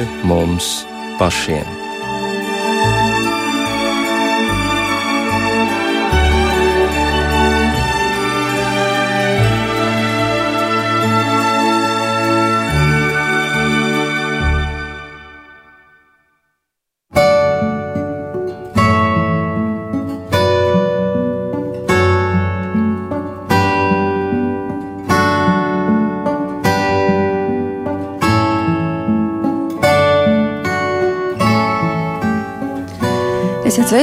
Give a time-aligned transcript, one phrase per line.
[0.00, 0.86] pāri mums
[1.18, 1.79] pašiem.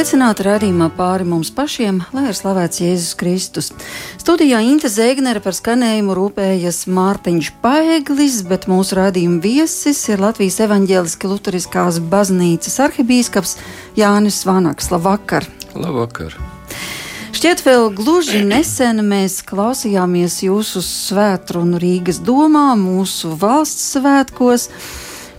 [0.07, 3.65] Sveicināti raidījumā pāri mums pašiem, lai ir slavēts Jēzus Kristus.
[4.21, 11.27] Studijā Inte Zēgnere par skanējumu rūpējas Mārtiņš Paeglis, bet mūsu raidījuma viesis ir Latvijas evaņģēliski
[11.27, 13.57] luteriskās baznīcas arhibīskaps
[13.99, 14.87] Jānis Vanaks.
[14.95, 15.49] Labvakar!
[15.75, 16.39] Labvakar!
[17.35, 24.69] Šķiet, vēl gluži nesen mēs klausījāmies jūsu svētkrunu Rīgas domā, mūsu valsts svētkos.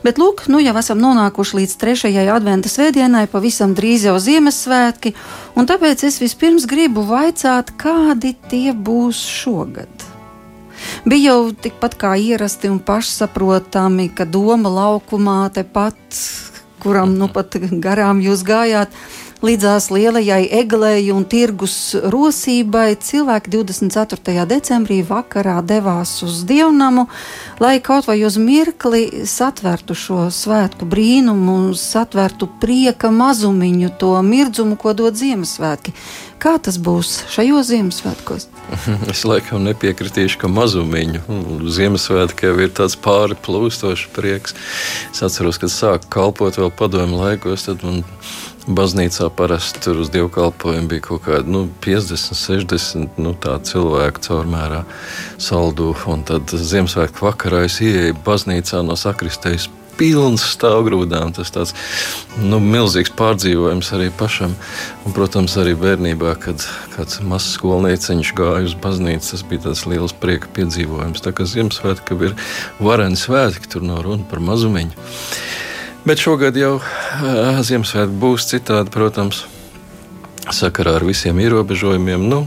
[0.05, 5.15] Bet, lūk, nu jau esam nonākuši līdz trešajai adventas svētdienai, pavisam drīz jau Ziemassvētki,
[5.59, 9.91] un tāpēc es vispirms gribu vaicāt, kādi tie būs šogad.
[11.09, 15.99] Bija jau tikpat kā ierasti un pašsaprotami, ka doma laukumā tepat,
[16.79, 18.95] kuram nu pat garām jūs gājāt,
[19.39, 24.43] Līdzās lielajai eglei un tirgus rosībai cilvēki 24.
[24.51, 27.05] decembrī vakarā devās uz dievnamu,
[27.63, 34.97] lai kaut vai uz mirkli satvertu šo svētku brīnumu, satvertu prieka mazumiņu, to mirdzumu, ko
[34.99, 35.95] dod Ziemassvētki.
[36.43, 38.51] Kā tas būs šajos Ziemassvētkos?
[39.15, 41.23] Es laikam nepiekritīšu, ka mazumiņu
[41.79, 44.59] Ziemassvētku jau ir tāds pāri plūstošs prieks.
[45.15, 48.03] Es atceros, kad sāku kalpot vēl padomju laikos, tad man
[48.69, 53.33] Baznīcā parasti tur uz dievkalpojumu bija kaut kādi nu, 50, 60 nu,
[53.71, 54.83] cilvēku caurmērā
[55.41, 55.95] saldu.
[56.13, 61.33] Un tad Ziemassvētku vakarā es ienāku baznīcā no sakristējas pilns stāvgrūdām.
[61.37, 61.73] Tas tāds
[62.45, 64.53] nu, milzīgs pārdzīvojums arī pašam.
[65.05, 70.13] Un, protams, arī bērnībā, kad kāds mazs skolnieciņš gāja uz baznīcu, tas bija tāds liels
[70.13, 71.25] prieka piedzīvojums.
[71.25, 72.37] Tā kā Ziemassvētku ir
[72.85, 75.09] vareni svētki, tur nav runa par mazumiņu.
[76.07, 79.43] Bet šogad jau uh, Ziemassvētku būs citādi, protams,
[80.55, 82.29] sakarā ar visiem ierobežojumiem.
[82.31, 82.45] Nu,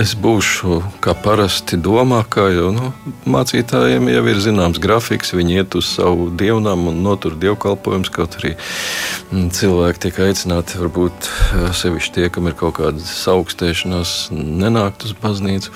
[0.00, 2.90] es būšu kā parasti domā, kā jau nu,
[3.30, 5.30] mācītājiem jau ir zināms grafiks.
[5.36, 11.30] Viņi iet uz savu dievnam un notur dievkalpojumus, kaut arī mm, cilvēki tiek aicināti, varbūt
[11.78, 15.70] sevišķi tie, kam ir kaut kāda augstēšanās, nenākt uz baznīcu.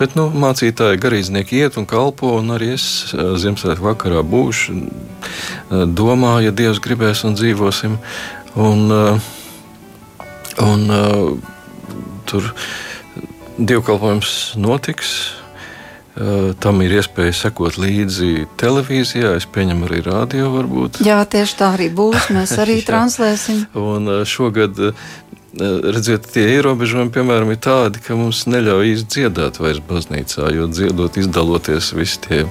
[0.00, 4.76] Bet nu, mācītāji garīdznieki iet un kalpo, un arī es Ziemassvētku vakarā būšu.
[5.94, 7.98] Domā, ja Dievs gribēs un dzīvosim.
[8.58, 8.90] Un,
[10.58, 10.86] un,
[12.26, 12.50] tur
[13.60, 15.36] dievkalpojums notiks.
[16.20, 20.50] Uh, tam ir iespēja sekot līdzi televīzijā, es pieņemu arī rādio.
[20.56, 20.98] Varbūt.
[21.06, 22.32] Jā, tieši tā arī būs.
[22.34, 23.62] Mēs arī translēsim.
[23.78, 25.14] Un uh, šogad, uh,
[25.54, 31.20] redziet, tie ierobežojumi, piemēram, ir tādi, ka mums neļauj īsti dziedāt vairs baznīcā, jo dziedot,
[31.22, 32.42] izdaloties visi tie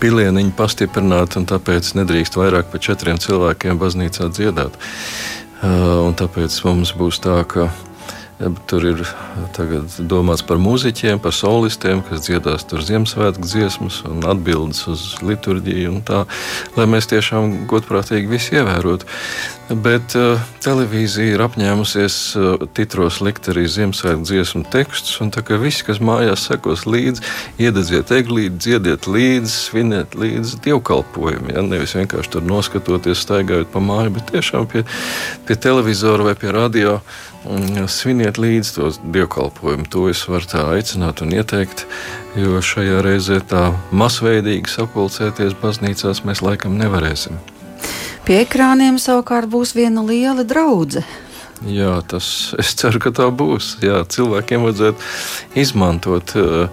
[0.00, 4.76] pilieniņi pastiprināti, un tāpēc nedrīkst vairāk par četriem cilvēkiem baznīcā dziedāt.
[5.64, 7.70] Un tāpēc mums būs tā, ka
[8.68, 8.98] Tur ir
[10.10, 16.26] domāts par mūziķiem, par solistiem, kas dziedās tur Ziemassvētku dziesmas un atbildes uz liturģiju, tā,
[16.76, 19.08] lai mēs tiešām godprātīgi visi ievērotu.
[19.66, 25.82] Bet uh, televīzija ir apņēmusies uh, titros likt arī Ziemassvētku dziesmu tekstus, tā kā visi,
[25.88, 27.24] kas mājās sekos līdzi,
[27.58, 31.56] iededziet eglīti, dziediet līdzi, sviniet līdzi dievkalpojumiem.
[31.56, 31.64] Ja?
[31.66, 34.84] Nevis vienkārši tur noskatoties, staigājot pa māju, bet tiešām pie,
[35.48, 37.00] pie televizora vai pie radio
[37.90, 39.90] sviniet līdzi tos dievkalpojumu.
[39.90, 41.88] To es varu tā aicināt un ieteikt,
[42.38, 47.55] jo šajā reizē tā masveidīgi sapulcēties baznīcās mēs laikam nevarēsim.
[48.26, 51.06] Pie ekrāniem savukārt būs viena liela draudzene.
[51.70, 53.76] Jā, tas es ceru, ka tā būs.
[53.86, 55.06] Jā, cilvēkiem vajadzētu
[55.62, 56.66] izmantot uh,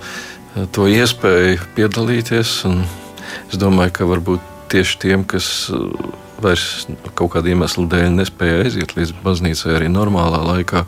[0.73, 2.55] to iespēju piedalīties.
[3.53, 5.93] Es domāju, ka varbūt tieši tiem, kas uh,
[6.41, 10.83] vairs kaut kāda iemesla dēļ nespēja aiziet līdz baznīcai arī normālā laikā.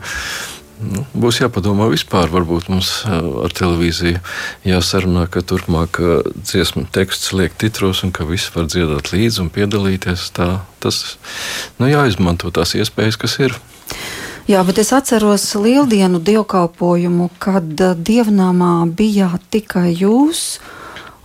[0.76, 4.20] Nu, būs jāpadomā vispār, varbūt mums eh, ar televīziju
[4.68, 9.50] jāsarunā, ka turpmāk eh, dziesmu teksts liek titros un ka visi var dziedāt līdzi un
[9.54, 10.28] piedalīties.
[10.36, 10.50] Tā,
[10.84, 11.16] tas
[11.80, 13.56] nu, jāizmanto tās iespējas, kas ir.
[14.46, 20.58] Jā, bet es atceros lieldienu dievkalpojumu, kad eh, dievnamā bijāt tikai jūs,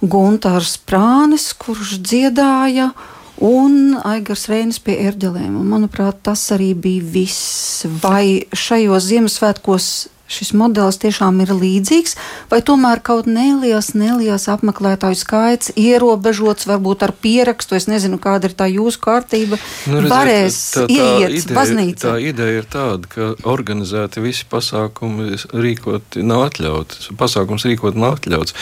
[0.01, 3.09] Gunārs Prānis, kurš dziedāja uh,
[3.41, 5.55] un Aigars Reinis pie ērģelēm.
[5.59, 7.85] Un, manuprāt, tas arī bija viss.
[8.03, 9.87] Vai šajos Ziemassvētkos
[10.31, 12.15] šis modelis tiešām ir līdzīgs,
[12.51, 18.55] vai tomēr kaut neliels, neliels apmeklētāju skaits, ierobežots varbūt ar pierakstu, es nezinu, kāda ir
[18.57, 19.59] tā jūsu kārtība,
[19.91, 22.05] nu, redziet, varēs tā, tā ieiet ideja, baznīcā?
[22.05, 27.11] Tā ideja ir tāda, ka organizēti visi pasākumi rīkot nav atļauts.
[27.19, 28.55] Pasākums rīkot nav atļauts.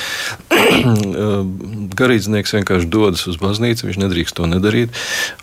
[2.00, 4.96] Garīdznieks vienkārši dodas uz baznīcu, viņš nedrīkst to nedarīt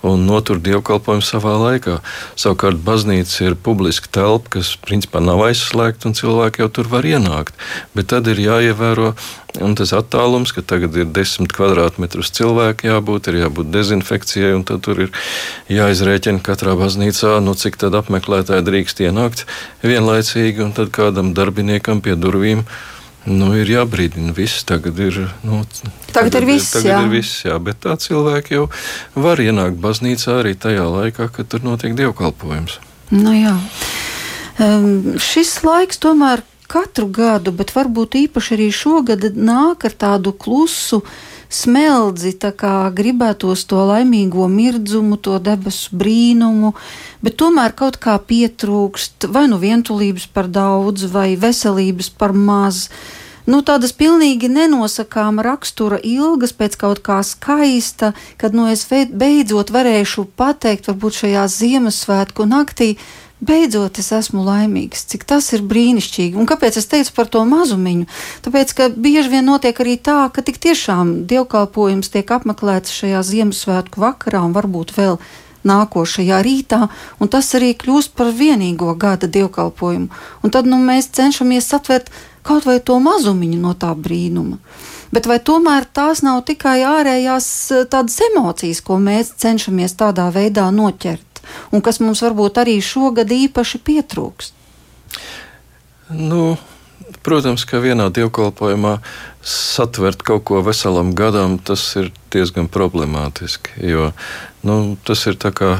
[0.06, 2.00] un notur dievkalpojumu savā laikā.
[2.38, 7.54] Savukārt baznīca ir publiska telpa, kas principā nav aizslēgta un cilvēki jau tur var ienākt.
[7.96, 9.14] Bet tad ir jāievēro
[9.62, 14.82] Un tas attālums, ka tagad ir 10 kvadrātmetrus cilvēku jābūt, ir jābūt dezinfekcijai, un tad
[14.84, 15.14] tur ir
[15.72, 19.46] jāizrēķina katrā baznīcā, nu, cik tad apmeklētāji drīkst ienākt
[19.86, 22.66] vienlaicīgi, un tad kādam darbiniekam pie durvīm
[23.26, 25.16] Nu, ir jābrīdina, viss tagad ir.
[25.42, 26.98] Nu, tagad, tagad ir viss, tagad jā.
[27.02, 27.56] ir viss, jā.
[27.58, 28.68] Bet tā cilvēki jau
[29.18, 32.78] var ienākt baznīcā arī tajā laikā, kad tur notiek dievkalpojums.
[33.10, 33.56] Nu, jā.
[34.60, 41.02] Um, šis laiks tomēr katru gadu, bet varbūt īpaši arī šogad nāk ar tādu klusu
[41.52, 46.72] smeldzi, tā kā gribētos to laimīgo mirdzumu, to debesu brīnumu,
[47.22, 52.88] bet tomēr kaut kā pietrūkst vai nu vientulības par daudz, vai veselības par maz.
[53.46, 58.10] Nu, tādas pilnīgi nenosakāma rakstura ilgas pēc kaut kā skaista,
[58.42, 62.96] kad nu, es beidzot varēšu pateikt, varbūt šajā Ziemassvētku naktī,
[63.40, 66.36] beidzot es esmu laimīgs, cik tas ir brīnišķīgi.
[66.38, 68.06] Un kāpēc es teicu par to mazumiņu?
[68.46, 74.00] Tāpēc, ka bieži vien notiek arī tā, ka tik tiešām dievkalpojums tiek apmeklēts šajā Ziemassvētku
[74.02, 75.20] vakarā un varbūt vēl
[75.66, 76.86] nākošajā rītā,
[77.18, 80.08] un tas arī kļūst par vienīgo gada dievkalpojumu.
[80.42, 82.12] Un tad nu, mēs cenšamies satvert
[82.46, 84.60] kaut vai to mazumiņu no tā brīnuma.
[85.10, 87.48] Bet vai tomēr tās nav tikai ārējās
[87.90, 91.25] tādas emocijas, ko mēs cenšamies tādā veidā noķert?
[91.72, 94.54] Un kas mums varbūt arī šogad īpaši pietrūkst?
[96.14, 96.56] Nu,
[97.26, 98.98] protams, ka vienā dievkalpojumā
[99.46, 103.78] satvert kaut ko veselam gadam, tas ir diezgan problemātiski.
[103.82, 104.10] Jo
[104.66, 105.76] nu, tas ir tā kā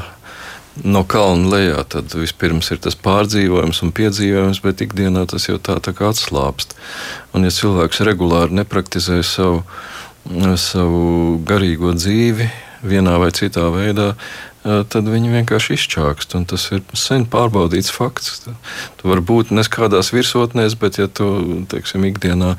[0.85, 1.83] no kalna lejā.
[1.89, 6.77] Tad vispirms ir tas pārdzīvojums un piedzīvojums, bet ikdienā tas jau tā, tā kā atslābst.
[7.35, 9.63] Un, ja cilvēks regulāri nepraktizē savu,
[10.61, 12.51] savu garīgo dzīvi
[12.87, 14.13] vienā vai citā veidā,
[14.67, 16.37] tad viņi vienkārši izčākst.
[16.51, 18.47] Tas ir sen pārbaudīts fakts.
[18.99, 21.29] Tu vari būt neskādās virsotnēs, bet ja tu
[21.71, 22.57] teiksim, ikdienā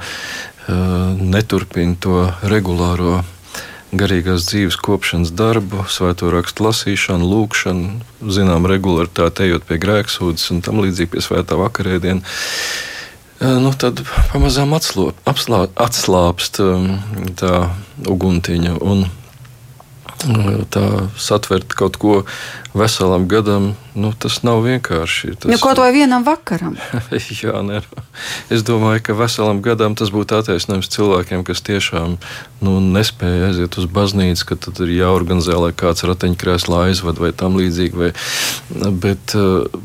[0.68, 3.22] neturpini to regulāro
[3.96, 10.82] garīgās dzīves kopšanas darbu, svēto rakstu lasīšanu, lūgšanu, zinām, regularitāti ejot pie grēksūdzes un tam
[10.84, 12.22] līdzīgi pie svētā vakarēdiena.
[13.38, 14.02] Nu, tad
[14.32, 16.60] pamazām atslāpst
[17.38, 17.54] tā
[18.10, 18.74] uguntiņa.
[18.82, 19.06] Un,
[20.74, 20.84] tā
[21.20, 22.14] satvert kaut ko
[22.78, 25.36] veselam gadam, nu, tas nav vienkārši.
[25.38, 26.76] Tas, nu, kaut vai vienam vakaram.
[27.44, 27.82] jā, ne,
[28.54, 32.18] es domāju, ka veselam gadam tas būtu attaisnojums cilvēkiem, kas tiešām
[32.66, 37.60] nu, nespēja aiziet uz baznīcu, ka tad ir jāorganizē, lai kāds ratiņkrēslā aizved vai tam
[37.62, 37.98] līdzīgi.
[37.98, 38.14] Vai,
[39.06, 39.38] bet,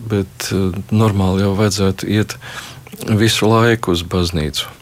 [0.08, 0.52] bet
[0.93, 2.38] normāli jau vajadzētu iet
[3.08, 4.81] visu laiku uz baznīcu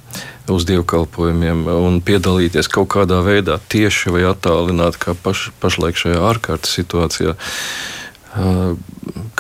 [0.55, 6.77] uz dievkalpojumiem un piedalīties kaut kādā veidā, tieši vai attālināti, kā paš, pašlaik šajā ārkārtas
[6.79, 7.37] situācijā.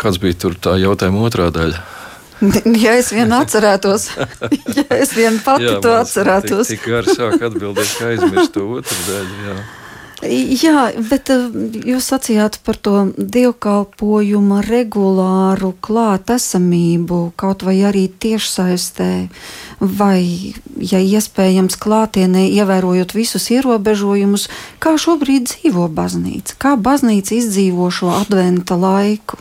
[0.00, 1.82] Kāds bija tur tā jautājuma otrā daļa?
[2.84, 4.06] Ja es vien atcerētos,
[4.78, 6.70] ja es vien pati jā, to atcerētos.
[6.70, 9.34] Tik, tik gari sāk atbildēt, ka aizmirst to otru daļu.
[9.44, 9.56] Jā.
[10.20, 11.46] Jā, bet eh,
[11.88, 19.08] jūs sacījāt par to dievkalpojuma regulāru klātesamību, kaut vai arī tiešsaistē,
[19.80, 20.20] vai,
[20.76, 28.76] ja iespējams, klātienē, ievērojot visus ierobežojumus, kā šobrīd dzīvo baznīca, kā baznīca izdzīvo šo adventa
[28.76, 29.40] laiku.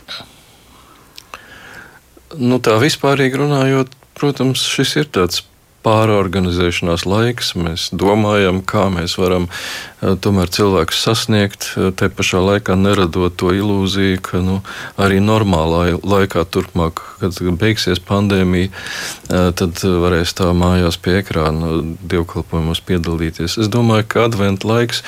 [2.40, 5.44] Nu, tā vispārīgi runājot, protams, šis ir tāds
[5.84, 7.54] pārorganizēšanās laiks.
[7.58, 13.54] Mēs domājam, kā mēs varam uh, tomēr cilvēkus sasniegt, uh, te pašā laikā neradot to
[13.56, 14.58] ilūziju, ka nu,
[15.00, 21.80] arī normālā laikā, turpmāk, kad beigsies pandēmija, uh, tad varēs tā mājās pie ekrāna
[22.12, 23.58] dievkalpojumos piedalīties.
[23.64, 25.04] Es domāju, ka adventa laiks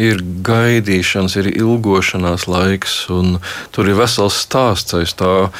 [0.00, 3.38] ir gaidīšanas, ir ilgošanās laiks, un
[3.74, 5.50] tur ir vesels stāsts aiz tā,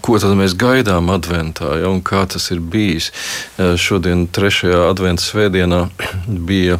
[0.00, 3.10] ko tad mēs gaidām adventā ja, un kā tas ir bijis.
[3.58, 5.84] Eh, šodien, trešajā adventas svētdienā,
[6.50, 6.78] bija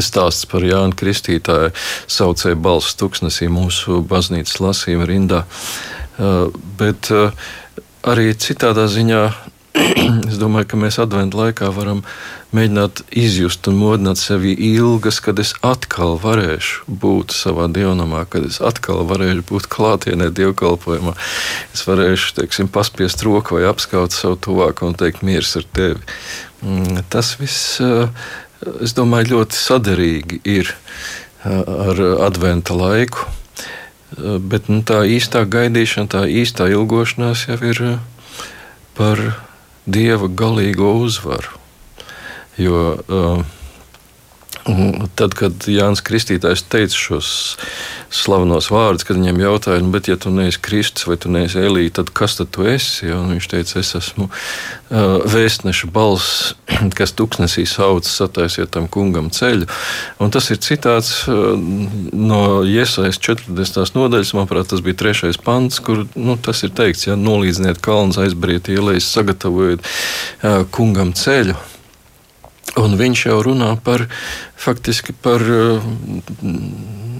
[0.00, 1.72] stāsts par Jānu Kristītāju,
[2.10, 5.44] saucēju balss tuksnesī mūsu baznīcas lasījuma rindā.
[5.44, 7.48] Eh, bet eh,
[8.04, 9.24] arī citādā ziņā
[10.30, 12.04] es domāju, ka mēs adventu laikā varam
[12.54, 18.60] mēģināt izjust un modināt sevi ilgas, kad es atkal varēšu būt savā dievnamā, kad es
[18.62, 21.16] atkal varēšu būt klātienē dievkalpojumā.
[21.74, 26.02] Es varēšu, teiksim, paspiest roku vai apskaut savu tuvāko un teikt, miers ar tevi.
[26.62, 27.80] Mm, tas viss,
[28.78, 30.70] es domāju, ļoti saderīgi ir
[31.44, 33.26] ar adventa laiku.
[34.14, 37.82] Bet nu, tā īstā gaidīšana, tā īstā ilgošanās jau ir
[38.94, 39.24] par
[39.86, 41.60] dieva galīgo uzvaru.
[42.60, 43.44] Jo uh,
[45.18, 47.28] tad, kad Jānis Kristītājs teica šos
[48.14, 51.98] slavenos vārdus, kad viņam jautāja, nu, bet, ja tu neesi Kristus vai tu neesi Elīja,
[52.00, 53.10] tad kas tad tu esi?
[53.10, 53.18] Ja?
[53.28, 56.54] Viņš teica, es esmu uh, vēstneša balss,
[56.98, 59.68] kas tuksnesī sauc, sataisiet tam kungam ceļu.
[60.24, 61.52] Un tas ir citāts uh,
[62.16, 63.92] no Iesaistas 40.
[63.98, 68.72] nodaļas, manuprāt, tas bija trešais pants, kur nu, tas ir teikts, ja nolīdziniet kalns, aizbriet
[68.72, 71.58] ielējas, sagatavojiet uh, kungam ceļu.
[72.80, 74.08] Un viņš jau runā par
[74.58, 75.84] faktiski par uh,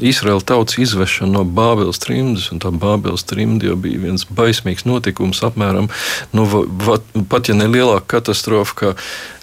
[0.03, 5.89] Izraēla tautas izvešana no Bābeles trimdas, tā Bābeles trimda jau bija viens baismīgs notikums, apmēram
[6.35, 6.99] nu, va,
[7.31, 8.93] pat ja ne lielāka katastrofa, kā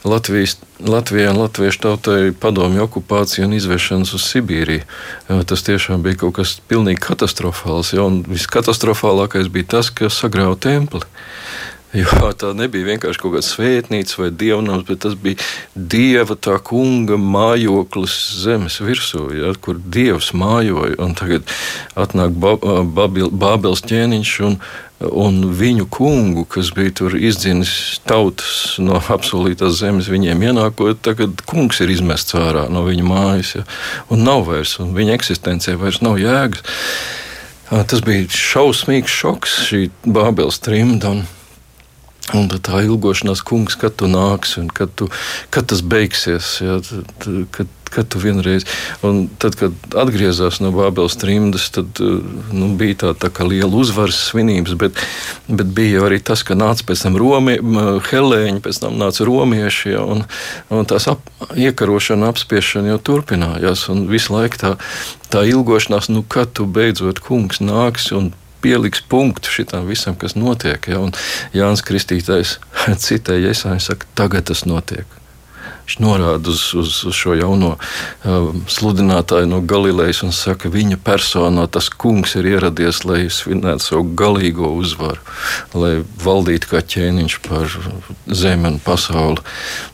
[0.04, 4.84] Latvijas, Latvijai un Latviešu tautai padomju okupācija un izvešanas uz Sibīriju.
[5.48, 11.06] Tas tiešām bija kaut kas pilnīgi katastrofāls, ja, viskatastrofālākais bija tas, ka sagrāva templi.
[11.92, 15.44] Jo tā nebija vienkārši kaut kāda svētnīca vai dievnams, bet tas bija
[15.76, 18.14] dieva tā kunga mājoklis
[18.46, 20.96] zemes virsū, ja, kur dievs mājoja.
[21.04, 21.52] Un tagad
[22.00, 24.56] atnāk Bābels ķēniņš un,
[25.10, 27.74] un viņu kungu, kas bija tur izdzinis
[28.08, 33.66] tautas no apsolītās zemes, viņiem ienākot, tagad kungs ir izmests ārā no viņa mājas, ja,
[34.08, 36.64] un nav vairs, un viņa eksistencē vairs nav jēgas.
[37.68, 41.18] Tas bija šausmīgs šoks, šī Bābels trimda.
[42.38, 45.08] Un, tā ilgošanās, kungs, kad tu nāksi un kad, tu,
[45.52, 48.64] kad tas beigsies, jā, tad, kad, kad tu vienreiz,
[49.04, 54.20] un tad, kad atgriezās no Bābeles trimdas, tad nu, bija tā, tā kā liela uzvaras
[54.30, 55.02] svinības, bet,
[55.50, 57.58] bet bija arī tas, ka nāca pēc tam Romi,
[58.08, 60.24] Helēņi, pēc tam nāca romieši, jā, un,
[60.72, 61.26] un tās ap,
[61.58, 64.76] iekarošana, apspiešana jau turpinājās, un visu laiku tā,
[65.34, 70.88] tā ilgošanās, nu, kad tu beidzot kungs nāks un pieliks punktu šitam visam, kas notiek.
[70.92, 71.02] Ja?
[71.04, 71.16] Un
[71.56, 72.58] Jānis Kristītājs
[73.06, 75.21] citēja, ja saka, tagad tas notiek.
[75.86, 81.68] Viņš norāda uz, uz, uz šo jauno uh, sludinātāju no Galilejas un saka, viņa personā
[81.72, 85.20] tas kungs ir ieradies, lai svinētu savu galīgo uzvaru,
[85.74, 87.76] lai valdītu kā ķēniņš par
[88.28, 89.44] zemi un pasauli.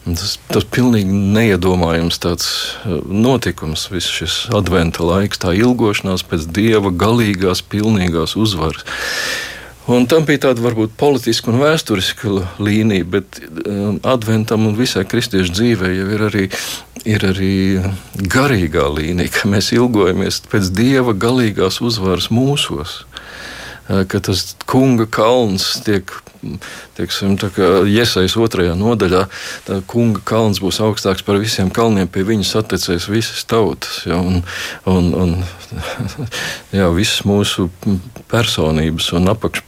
[0.08, 2.50] Tas ir pilnīgi neiedomājams tāds
[2.86, 8.86] uh, notikums, viss šis adventa laiks, tā ilgošanās pēc dieva galīgās, pilnīgās uzvaras.
[9.88, 15.53] Un tam bija tāda varbūt politiska un vēsturiska līnija, bet um, adventam un visai kristiešu
[15.56, 16.44] dzīvē jau ir arī,
[17.08, 17.53] ir arī
[18.36, 23.03] garīgā līnija, ka mēs ilgojamies pēc dieva galīgās uzvaras mūsos.
[23.88, 26.12] Uh, ka tas kunga kalns tiek
[26.98, 29.24] teiksim, iesaistīts otrajā nodaļā,
[29.67, 34.03] tad kunga kalns būs augstāks par visiem kalniem, pie viņa saticēs visas tautas.
[34.08, 34.44] Ja, un,
[34.89, 35.34] un, un,
[36.77, 37.70] jā, visas mūsu
[38.32, 39.63] personības un apakš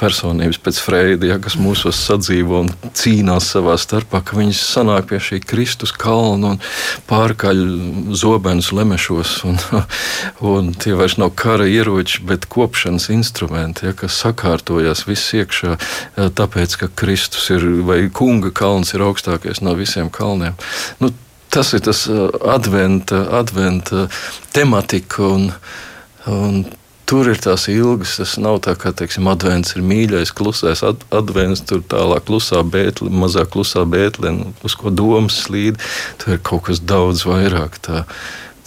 [0.00, 5.20] personības pēc Freida, ja, kas mūsos sadzīvo un cīnās savā starpā, ka viņas sanāk pie
[5.22, 6.60] šī Kristus kalna un
[7.10, 7.62] pārkaļ
[8.16, 9.36] zobenus lemešos.
[9.48, 9.60] Un,
[10.52, 15.76] un tie vairs nav kara ieroči, bet kopšanas instrumenti, ja, kas sakārtojas viss iekšā,
[16.38, 20.56] tāpēc, ka Kristus ir vai kunga kalns ir augstākais no visiem kalniem.
[21.00, 21.12] Nu,
[21.50, 24.08] tas ir tas adventa, adventa
[24.54, 25.22] tematika.
[25.22, 25.50] Un,
[26.30, 26.62] un
[27.10, 28.14] tur ir tās ilgas.
[28.20, 33.10] Tas nav tā kā, teiksim, advents ir mīļais, klusais ad, advents, tur tālāk klusā bētle,
[33.10, 34.32] mazāk klusā bētle,
[34.66, 35.80] uz ko domas slīd.
[36.22, 38.04] Tur ir kaut kas daudz vairāk, tā,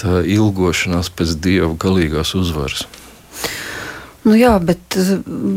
[0.02, 2.86] tā ilgošanās pēc dieva galīgās uzvaras.
[4.24, 4.96] Nu jā, bet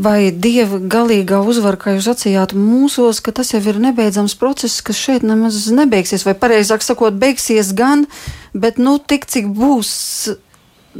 [0.03, 4.99] vai dieva galīgā uzvara, kā jūs sacījāt, mūsos, ka tas jau ir nebeidzams process, kas
[4.99, 8.03] šeit nemaz nebeigsies, vai pareizāk sakot, beigsies gan,
[8.51, 9.93] bet nu tik cik būs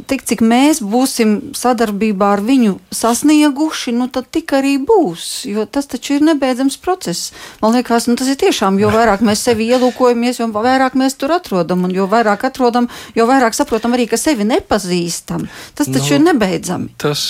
[0.06, 5.26] tik cik mēs būsim sadarbībā ar viņu sasnieguši, nu tad tik arī būs.
[5.48, 7.32] Jo tas taču ir nebeidzams process.
[7.62, 11.34] Man liekas, nu, tas ir tiešām, jo vairāk mēs sevi ielūkojamies, jo vairāk mēs tur
[11.36, 12.88] atrodam, un jo vairāk atrodam,
[13.18, 15.48] jo vairāk saprotam arī, ka sevi nepazīstam.
[15.78, 16.94] Tas taču nu, ir nebeidzami.
[17.00, 17.20] Tas,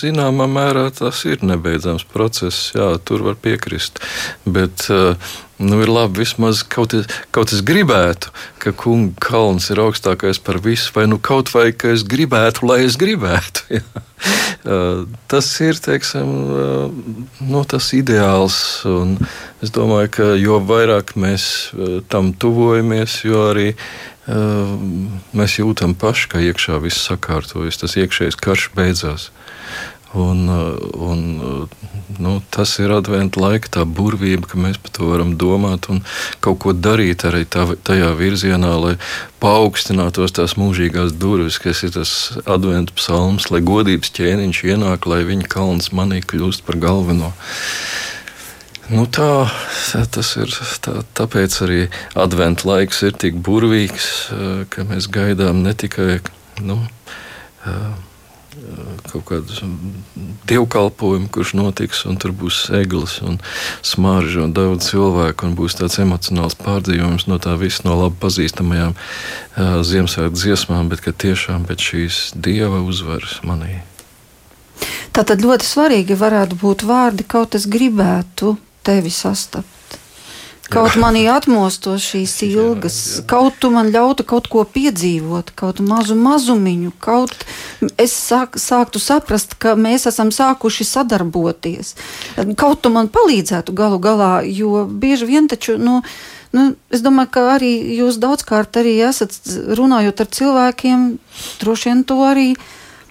[0.00, 4.02] zināmā mērā, tas ir nebeidzams process, jā, tur var piekrist.
[4.46, 5.16] Bet, uh,
[5.60, 6.94] Nu, ir labi, vismaz kaut,
[7.34, 8.32] kaut es gribētu,
[8.62, 12.82] ka kunga kalns ir augstākais par visu, vai nu kaut vai ka es gribētu, lai
[12.86, 13.68] es gribētu.
[14.62, 15.02] Ja.
[15.26, 16.28] Tas ir teiksim,
[17.42, 18.54] nu, tas ideāls.
[19.58, 21.44] Es domāju, ka jo vairāk mēs
[22.12, 23.72] tam tuvojamies, jo arī
[25.34, 29.32] mēs jūtam paši, ka iekšā viss sakārtojas, tas iekšējais karš beidzās.
[30.12, 30.44] Un,
[30.92, 31.20] un,
[32.18, 36.02] nu, tas ir adventa laika, tā burvība, ka mēs par to varam domāt un
[36.44, 38.92] kaut ko darīt arī tā, tajā virzienā, lai
[39.40, 42.12] paaugstinātos tās mūžīgās durvis, kas ir tas
[42.44, 47.32] adventa psalms, lai godības ķēniņš ienāk, lai viņa kalns manī kļūst par galveno.
[48.92, 49.48] Nu tā,
[50.12, 50.52] tas ir
[50.84, 51.82] tā, tāpēc arī
[52.18, 54.08] adventa laiks ir tik burvīgs,
[54.68, 56.20] ka mēs gaidām ne tikai.
[56.60, 56.82] Nu,
[59.08, 59.68] kaut kādu
[60.48, 63.38] dievkalpojumu, kurš notiks, un tur būs eglis un
[63.86, 68.96] smārža un daudz cilvēku, un būs tāds emocionāls pārdzīvojums no tā visa, no labi pazīstamajām
[68.96, 73.80] uh, Ziemassvētku dziesmām, bet tiešām pēc šīs dieva uzvaras manī.
[75.12, 79.81] Tā tad ļoti svarīgi varētu būt vārdi, kaut es gribētu tevi sastapt.
[80.72, 83.26] Kaut manī atmostos šīs ilgas, jā, jā.
[83.28, 87.34] kaut tu man ļautu kaut ko piedzīvot, kaut mazu mazumiņu, kaut
[88.00, 91.94] es sāk, sāktu saprast, ka mēs esam sākuši sadarboties.
[92.56, 95.78] Kaut tu man palīdzētu galu galā, jo bieži vien taču.
[95.80, 96.00] Nu,
[96.52, 99.32] Nu, es domāju, ka arī jūs daudzkārt arī esat
[99.72, 101.06] runājot ar cilvēkiem,
[101.62, 102.50] droši vien to arī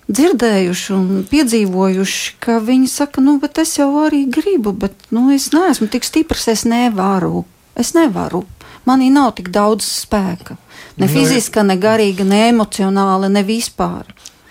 [0.09, 5.51] dzirdējuši un piedzīvojuši, ka viņi saka, nu, bet es jau arī gribu, bet nu, es
[5.53, 7.45] neesmu tik stiprs, es nevaru.
[7.75, 8.43] Es nevaru.
[8.87, 10.57] Manī nav tik daudz spēka.
[10.97, 14.09] Ne nu, fiziska, ne garīga, ne emocionāla, ne vispār.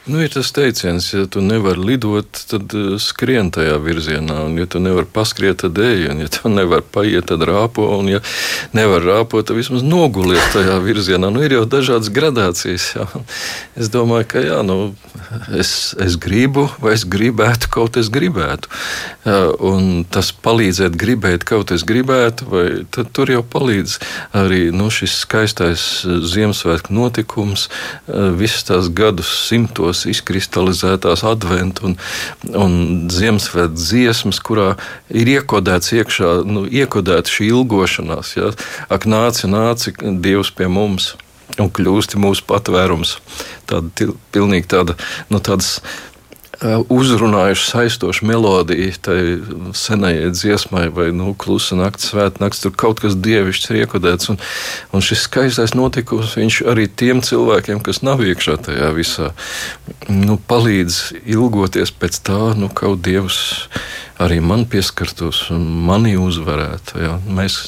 [0.09, 4.64] Nu, ir tas teiciens, ja tu nevari lidot, tad uh, skrien tajā virzienā, un ja
[4.64, 8.23] tu nevari paskriet, tad ej, un ja tu nevari paiet, tad rāpo, un ja
[8.73, 11.28] nevari rāpot, tad vismaz noguliet tajā virzienā.
[11.28, 12.87] Nu, ir jau dažādas gradācijas.
[12.97, 13.04] Jā.
[13.76, 14.95] Es domāju, ka jā, nu,
[15.52, 18.73] es, es gribu, vai es gribētu, kaut es gribētu.
[19.61, 23.99] Un tas palīdzēt gribēt, kaut es gribētu, vai tur jau palīdz
[24.40, 31.90] arī nu, šis skaistais uh, Ziemassvētku notikums, uh, visas tās gadus simtos gados izkristalizētās adventu
[31.90, 31.97] un,
[32.54, 34.76] un Ziemassvētku dziesmas, kurā
[35.11, 38.37] ir iekodēts iekšā, nu, iekodēta šī ilgošanās.
[38.37, 38.52] Ja?
[38.88, 41.16] Ak, nāci, nāci, Dievs pie mums!
[41.59, 43.16] Un kļūsti mūsu patvērums.
[43.66, 44.94] Tāda pilnīgi tāda,
[45.35, 45.81] nu, tādas
[46.61, 49.20] uzrunājuši saistošu melodiju tai
[49.77, 54.33] senajai dziesmai, vai nu, klusa naktis, svēta naktis, tur kaut kas dievišķs ir iekodēts.
[54.33, 54.40] Un,
[54.92, 56.37] un šis skaistais notikums,
[56.68, 59.31] arī tiem cilvēkiem, kas nav iekšā tajā visā,
[60.09, 63.40] nu, palīdz ilgoties pēc tā, nu, kaut dievs
[64.20, 67.00] arī man pieskartos un mani uzvarētu.
[67.00, 67.14] Jā.
[67.24, 67.59] Mēs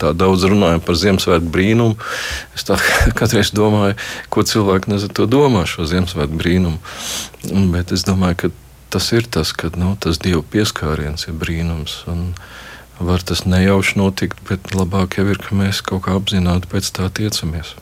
[0.00, 1.96] tā daudz runājam par Ziemassvētku brīnumu.
[2.56, 2.66] Es
[3.20, 3.96] katreiz domāju,
[4.32, 6.78] ko cilvēki nezinu, to domā šo Ziemassvētku brīnumu.
[7.72, 8.52] Bet es domāju, ka
[8.92, 12.02] tas ir tas, ka nu, tas Dieva pieskāriens ir brīnums.
[12.12, 12.32] Un,
[13.02, 17.08] Var tas nejauši notikt, bet labāk jau ir, ka mēs kaut kā apzināti pēc tā
[17.10, 17.72] tiecamies.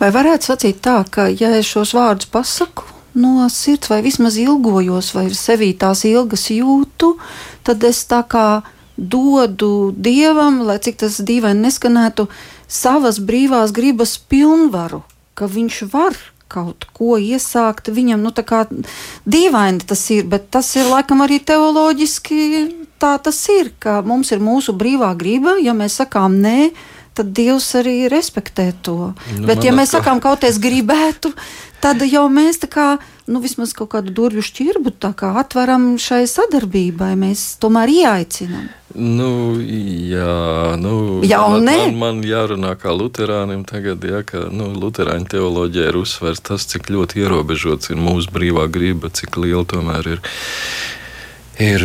[0.00, 2.86] Vai varētu sacīt tā, ka, ja es šos vārdus pasaku,
[3.20, 7.14] no sirds, vai vismaz ilgojos, vai sevī tās ilgas jūtu,
[7.66, 8.62] tad es tā kā
[8.96, 12.26] dodu dievam, lai cik tas dīvaini neskanētu,
[12.68, 15.02] savas brīvās gribas pilnvaru,
[15.34, 16.18] ka viņš var
[16.50, 17.92] kaut ko iesākt.
[17.94, 18.64] Viņam, nu, tā kā
[19.24, 22.40] dīvaini tas ir, bet tas ir laikam arī teoloģiski
[23.00, 26.70] tā tas ir, ka mums ir mūsu brīvā griba, ja mēs sakām nē,
[27.20, 29.12] tad Dievs arī respektē to.
[29.36, 30.00] Nu, Bet, ja mēs kā...
[30.00, 31.34] sakām, kaut es gribētu,
[31.84, 32.90] tad jau mēs tā kā.
[33.30, 34.90] Nu, vismaz kaut kādu durvju šķirbu
[35.38, 37.12] atveram šai sadarbībai.
[37.20, 38.64] Mēs tomēr ieaicinām.
[38.90, 45.30] Nu, jā, nu, jā, man, man, man jārunā kā luterānim tagad, ja, ka nu, luterāņu
[45.30, 50.24] teoloģija ir uzsvērts tas, cik ļoti ierobežots ir mūsu brīvā grība, cik liela tomēr ir
[51.60, 51.84] ir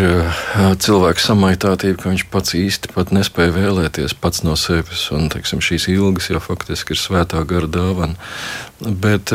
[0.82, 5.10] cilvēka samaitātība, ka viņš pats īsti pat nespēja vēlēties pats no sevis.
[5.16, 8.16] Un, teiksim, šīs ilgas jau faktiski ir svētā gara dāvana.
[8.80, 9.34] Bet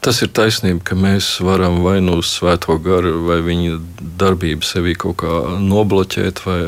[0.00, 3.76] tas ir taisnība, ka mēs varam vai nu uz svēto garu, vai viņa
[4.20, 6.60] darbību sevī kaut kā nobloķēt, vai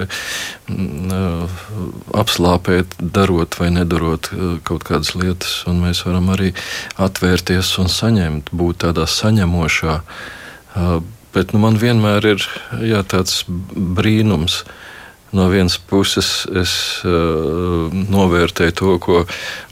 [2.22, 4.28] apslāpēt, darot vai nedarot
[4.68, 5.62] kaut kādas lietas.
[5.70, 6.52] Un mēs varam arī
[7.00, 9.98] atvērties un saņemt, būt tādā saņemošā
[11.32, 12.46] Bet nu, man vienmēr ir
[12.84, 14.62] jā, tāds brīnums,
[15.32, 16.72] no vienas puses es
[17.08, 19.22] uh, novērtēju to, ko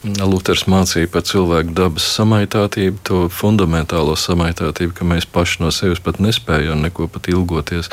[0.01, 6.23] Luters mācīja par cilvēku dabas samaitātību, to fundamentālo samaitātību, ka mēs paši no sevis pat
[6.25, 7.93] nespējam neko pat ilgoties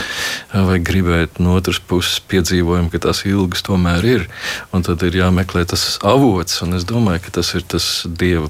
[0.53, 1.43] vai gribēt.
[1.43, 4.27] No otras puses piedzīvojam, ka tās ilgas tomēr ir,
[4.71, 8.47] un tad ir jāmeklē tas avots, un es domāju, ka tas ir tas Dieva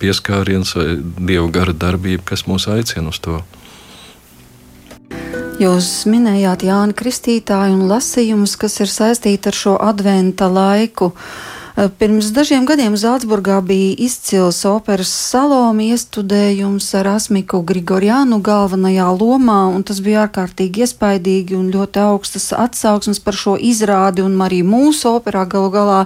[0.00, 3.42] pieskāriens vai Dieva gara darbība, kas mūs aicina uz to.
[5.60, 11.10] Jūs minējāt Jāni Kristītāju un lasījumus, kas ir saistīti ar šo adventa laiku.
[11.76, 19.58] Eh, pirms dažiem gadiem Zālesburgā bija izcils operas saloma iestudējums ar Asmiku Grigorjānu galvenajā lomā,
[19.74, 25.12] un tas bija ārkārtīgi iespaidīgi un ļoti augstas atsauksmes par šo izrādi, un arī mūsu
[25.18, 26.00] operā galu galā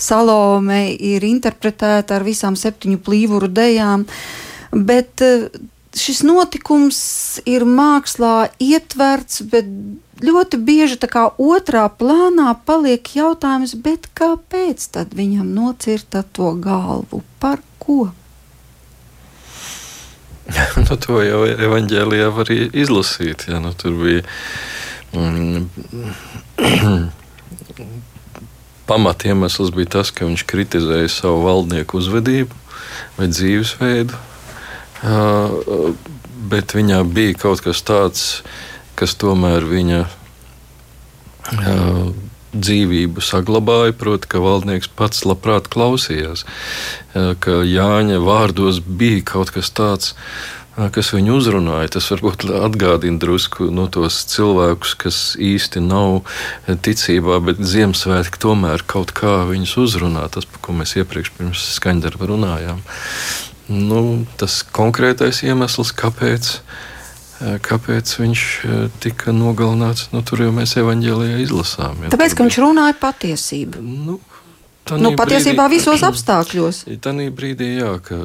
[0.00, 4.08] Salome ir interpretēta ar visām septiņu plīvuru dejām.
[4.72, 5.48] Bet eh,
[5.98, 6.98] šis notikums
[7.48, 9.68] ir mākslā ietverts, bet
[10.24, 13.76] ļoti bieži tā kā otrā plānā paliek jautājums,
[14.14, 17.22] kāpēc tad viņam nocirta to galvu?
[17.42, 18.10] Par ko?
[20.84, 23.46] nu, to jau evanģēlijā var izlasīt.
[23.48, 24.22] Ja, nu, tur bija
[25.16, 25.68] mm,
[28.90, 32.62] pamatiemesls bija tas, ka viņš kritizēja savu valdnieku uzvedību
[33.16, 34.33] vai dzīvesveidu
[35.04, 38.26] bet viņā bija kaut kas tāds,
[38.98, 40.04] kas tomēr viņa
[42.54, 43.94] dzīvību saglabāja.
[43.98, 46.46] Proti, ka valdnieks pats labprāt klausījās,
[47.14, 50.14] ka Jāņa vārdos bija kaut kas tāds.
[50.74, 56.24] Kas viņu uzrunāja, tas varbūt atgādina drusku no tos cilvēkus, kas īsti nav
[56.66, 60.26] ticībā, bet Ziemassvētki tomēr kaut kā viņus uzrunā.
[60.34, 62.82] Tas, par ko mēs iepriekš pirms skaņdarba runājām
[63.68, 66.50] nu, tas konkrētais iemesls, kāpēc,
[67.64, 68.44] kāpēc viņš
[69.04, 72.04] tika nogalināts, nu, tur jau mēs evanģēlijā izlasām.
[72.04, 73.82] Ja, Tāpēc, ka viņš runāja patiesību.
[73.82, 74.20] Nu,
[74.84, 76.82] Nu, patiesībā brīdī, visos apstākļos.
[77.04, 78.18] Tā brīdī, jā, ka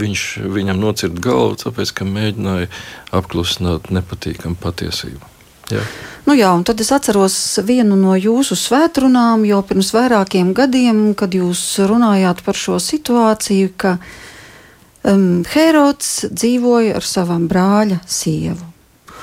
[0.00, 2.70] viņš viņam nocirta galvu, tāpēc, ka mēģināja
[3.12, 5.20] apklusināt nepatīkamu patiesību.
[5.68, 5.82] Jā.
[6.24, 7.36] Nu jā, un tad es atceros
[7.68, 13.98] vienu no jūsu svētkrunām, jau pirms vairākiem gadiem, kad jūs runājāt par šo situāciju, ka
[13.98, 14.16] uh,
[15.04, 18.64] um, Herods dzīvoja ar savam brāļa sievu.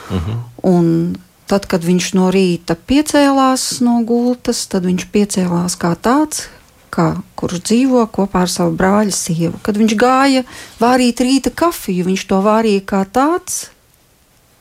[0.10, 0.32] Uh mhm.
[0.32, 0.42] -huh.
[0.64, 6.48] Un tad, kad viņš no rīta piecēlās no gultas, tad viņš piecēlās kā tāds,
[6.90, 9.60] kā, kurš dzīvo kopā ar savu brāļa sievu.
[9.62, 10.44] Kad viņš gāja
[10.80, 13.70] vārīt rīta kafiju, viņš to vārīja kā tāds,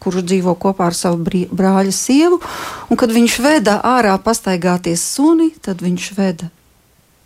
[0.05, 2.40] kurš dzīvo kopā ar savu brāļa sievu.
[2.90, 6.50] Un kad viņš veda ārā pastaigāties suni, tad viņš veda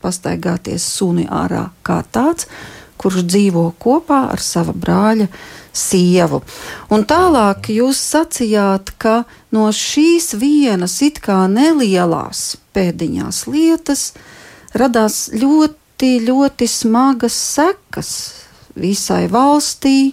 [0.04, 2.46] pastaigāties suni ārā kā tāds,
[2.98, 5.28] kurš dzīvo kopā ar sava brāļa
[5.78, 6.42] sievu.
[6.92, 9.22] Un tālāk jūs sacījāt, ka
[9.54, 14.10] no šīs vienas it kā nelielās pēdiņās lietas
[14.78, 18.10] radās ļoti, ļoti smagas sekas
[18.78, 20.12] visai valstī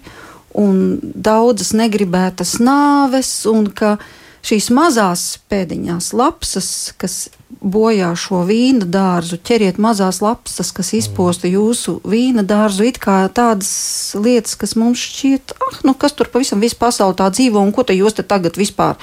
[0.56, 3.98] un daudzas negribētas nāves, un ka
[4.46, 6.70] šīs mazās pēdiņās lapsas,
[7.02, 7.26] kas
[7.66, 13.72] bojā šo vīna dārzu, ķeriet mazās lapsas, kas izposta jūsu vīna dārzu, it kā tādas
[14.18, 17.86] lietas, kas mums šķiet, ah, nu kas tur pavisam visu pasauli tā dzīvo, un ko
[17.88, 19.00] te jūs te tagad vispār?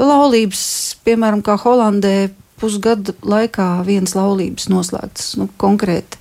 [0.00, 0.62] Laulības,
[1.04, 5.34] piemēram, kā Holandē, pusgada laikā viens laulības noslēgts.
[5.40, 6.20] Nu, konkrēti.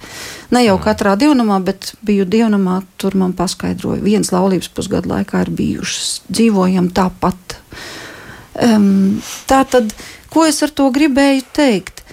[0.55, 5.53] Ne jau katrā dievnamā, bet biju dievnamā, tur man paskaidroja, viens laulības pusgada laikā ir
[5.60, 6.21] bijušas.
[6.32, 7.60] Dzīvojam tāpat.
[8.60, 9.93] Um, tā tad
[10.30, 12.04] Ko es ar to gribēju teikt?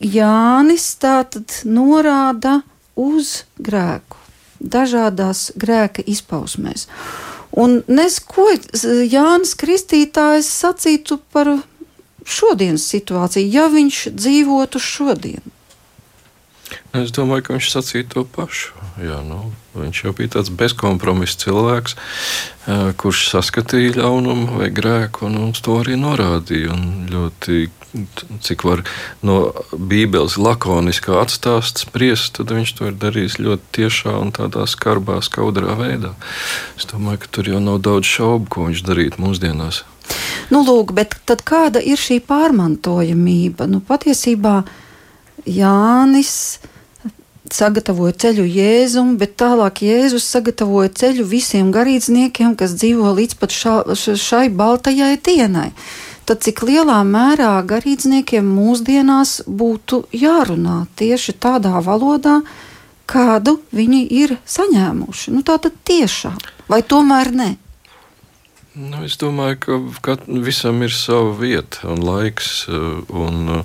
[0.00, 2.60] Jānis tātad norāda
[2.96, 4.16] uz grēku,
[4.60, 6.86] dažādās grēka izpausmēs.
[7.58, 8.46] Un nes ko
[9.10, 11.50] Jānis Kristītājs sacītu par
[12.22, 15.42] šodienas situāciju, ja viņš dzīvotu šodien?
[16.94, 18.78] Es domāju, ka viņš sacīja to pašu.
[19.02, 21.96] Jā, nu, viņš jau bija tāds bezkompromiss cilvēks,
[23.00, 26.74] kurš saskatīja ļaunumu vai grēku un mums to arī norādīja.
[27.10, 27.60] Ļoti,
[28.46, 28.82] cik var
[29.26, 29.38] no
[29.74, 35.78] Bībeles lakoniskā atstāst spriest, tad viņš to ir darījis ļoti tiešā un tādā skarbā, skaudrā
[35.78, 36.12] veidā.
[36.78, 39.84] Es domāju, ka tur jau nav daudz šaubu, ko viņš darītu mūsdienās.
[40.50, 41.14] Nu, lūk, bet
[41.46, 43.68] kāda ir šī pārmantojamība?
[43.70, 44.64] Nu, patiesībā
[45.46, 46.58] Jānis
[47.56, 53.74] sagatavoja ceļu Jēzum, bet tālāk Jēzus sagatavoja ceļu visiem garīdzniekiem, kas dzīvo līdz pat šā,
[53.96, 55.70] šai baltajai dienai.
[56.28, 62.40] Tad cik lielā mērā garīdzniekiem mūsdienās būtu jārunā tieši tādā valodā,
[63.10, 65.34] kādu viņi ir saņēmuši?
[65.34, 66.30] Nu, tā tad tiešā,
[66.70, 67.50] vai tomēr ne?
[68.78, 72.68] Nu, es domāju, ka visam ir sava vieta un laiks.
[72.70, 73.64] Un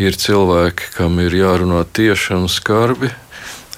[0.00, 3.10] ir cilvēki, kam ir jārunā tieši un skarbi.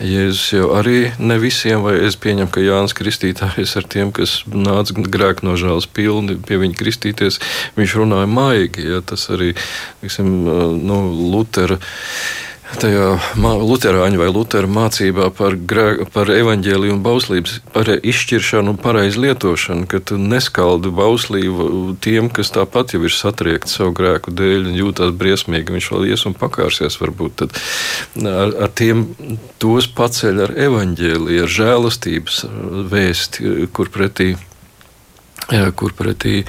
[0.02, 4.96] Jēzus jau arī ne visiem, vai es pieņemu, ka Jānis Kristītājs ar tiem, kas nāca
[4.96, 7.38] grēku nožēlas pilni pie viņa kristīties,
[7.76, 8.88] viņš runāja maigi.
[8.88, 9.52] Ja, tas arī,
[10.00, 10.32] tiksim,
[10.82, 10.98] nu,
[11.34, 11.78] Lutera
[12.80, 19.24] tajā Lutāņu vai Lutera mācībā par, grē, par evaņģēliju un bauslības par izšķiršanu un pareizu
[19.24, 24.78] lietošanu, ka tu neskaldi bauslību tiem, kas tāpat jau ir satriekti savu grēku dēļ un
[24.78, 27.42] jūtas briesmīgi, viņš vēl ies un pakārsies varbūt.
[27.42, 27.58] Tad
[28.28, 29.04] ar, ar tiem
[29.62, 32.44] tos paceļ ar evaņģēliju, ar žēlastības
[32.92, 34.34] vēsti, kur pretī
[35.76, 36.42] kur pretī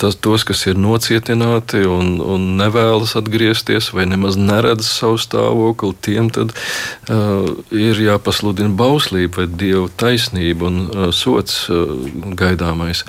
[0.00, 6.30] tas, tos, kas ir nocietināti un, un nevēlas atgriezties vai nemaz neredz savu stāvokli, tiem
[6.34, 11.90] tad uh, ir jāpasludina bauslība vai dievu taisnība un uh, sots uh,
[12.38, 13.04] gaidāmais.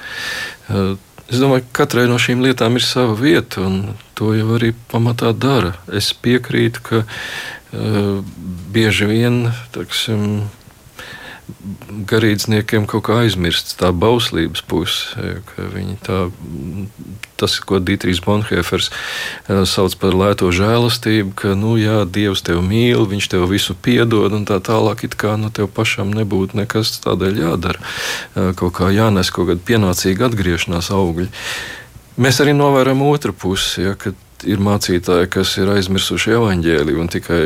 [0.70, 0.98] Uh,
[1.30, 5.30] Es domāju, ka katrai no šīm lietām ir sava vieta, un to jau arī pamatā
[5.38, 5.76] dara.
[5.94, 8.24] Es piekrītu, ka uh,
[8.74, 9.38] bieži vien
[9.76, 10.50] taksim,
[12.10, 15.26] garīdzniekiem kaut kā aizmirsts tā bauslības puse.
[16.06, 16.20] Tā,
[17.40, 23.08] tas, ko Dītrīs Bonhēfers eh, sauc par lēto žēlastību, ka, nu, jā, Dievs tevi mīl,
[23.10, 27.44] Viņš tev visu piedod, un tā tālāk, it kā nu, tev pašam nebūtu nekas tādēļ
[27.46, 27.84] jādara.
[28.36, 31.30] Eh, kaut kā jānes kaut kāda pienācīga atgriešanās augļi.
[32.20, 37.42] Mēs arī novērojam otru pusi, ja, kad ir mācītāji, kas ir aizmirsuši evaņģēliju un tikai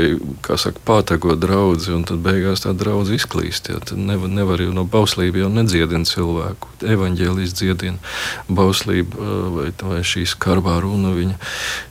[0.60, 3.72] saka, pātago draugu, un tad beigās tā draudzene izklīst.
[3.72, 6.72] Ja, tad nevar, nevar jau no bauslības jau nedziedina cilvēku.
[6.94, 7.98] Evaņģēlijas dziedina
[8.52, 11.16] bauslību vai, vai šī skarbā runa.
[11.18, 11.38] Viņa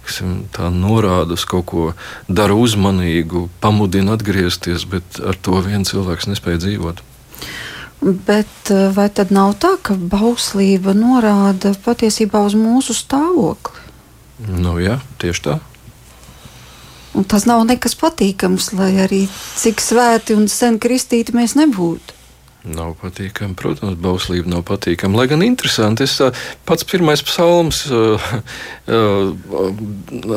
[0.06, 1.86] ksim, tā norāda uz kaut ko,
[2.28, 7.02] dara uzmanīgu, pamudina atgriezties, bet ar to viens cilvēks nespēja dzīvot.
[8.02, 13.81] Bet vai tad nav tā, ka bauslība norāda patiesībā uz mūsu stāvokli?
[14.48, 15.58] Nu, jā, tieši tā.
[17.12, 19.26] Un tas nav nekas patīkams, lai arī
[19.60, 22.11] cik svēti un sen kristīti mēs nebūtu.
[22.62, 25.18] Nav patīkami, protams, bauslība nav patīkama.
[25.18, 26.20] Lai gan interesanti, es
[26.62, 28.22] pats pirmais psalms uh,
[28.86, 29.32] uh,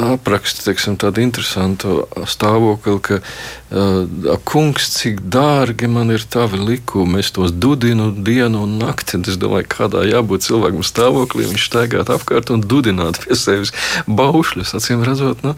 [0.09, 7.29] apraksta teiksim, tādu interesantu stāvokli, ka uh, kungs, cik dārgi man ir tavi likumi, es
[7.35, 9.21] tos dudinu dienu un nakti.
[9.21, 13.75] Es domāju, kādā jābūt cilvēkam stāvoklī, viņš staigāt apkārt un dudināt pie sevis
[14.09, 14.73] baušļus.
[14.81, 15.53] Acīm redzot, nu,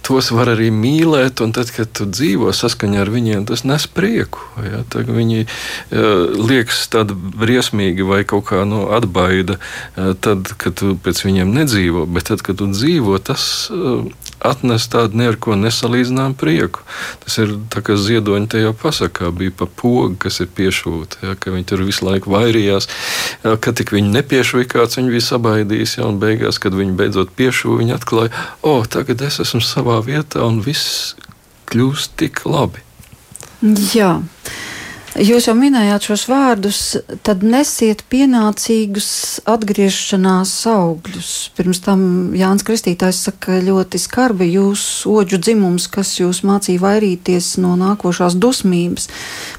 [0.00, 4.40] tos var arī mīlēt, un tad, kad tu dzīvo saskaņā ar viņiem, tas nes prieku.
[4.64, 6.05] Ja, viņi, uh,
[6.36, 9.58] liekas tāda briesmīga vai kaut kā nu, atbaida,
[9.96, 12.06] eh, tad, kad tu pēc viņiem nedzīvo.
[12.10, 14.06] Bet tad, kad tu dzīvo, tas eh,
[14.40, 16.84] atnes tādu neko nesalīdzināmu prieku.
[17.24, 21.54] Tas ir tā, kā ziedoņi tajā pasakā bija pa pogu, kas ir piešūta, ja, ka
[21.54, 22.88] viņi tur visu laiku vairījās.
[23.44, 27.34] Ja, kad tik viņi nepiešuva kāds, viņi bija sabaidījis, ja, un beigās, kad viņi beidzot
[27.38, 31.14] piešuva, viņi atklāja, o, oh, tagad es esmu savā vietā un viss
[31.70, 32.84] kļūst tik labi.
[33.94, 34.20] Jā.
[35.16, 36.78] Jūs jau minējāt šos vārdus,
[37.24, 39.06] tad nesiet pienācīgus
[39.48, 41.30] atgriešanās augļus.
[41.56, 42.02] Pirms tam
[42.36, 49.08] Jānis Kristītājs saka, ļoti skarbi jūs oģu dzimums, kas jūs mācīja vairīties no nākošās dusmības,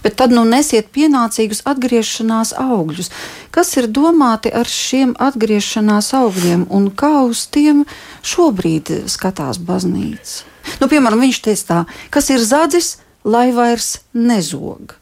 [0.04, 3.10] bet tad nu nesiet pienācīgus atgriešanās augļus.
[3.50, 7.88] Kas ir domāti ar šiem atgriešanās augļiem un kā uz tiem
[8.22, 10.46] šobrīd skatās baznīca?
[10.84, 11.82] Nu, piemēram, viņš teica tā,
[12.13, 12.93] kas ir zadzis,
[13.26, 15.00] lai vairs nezog.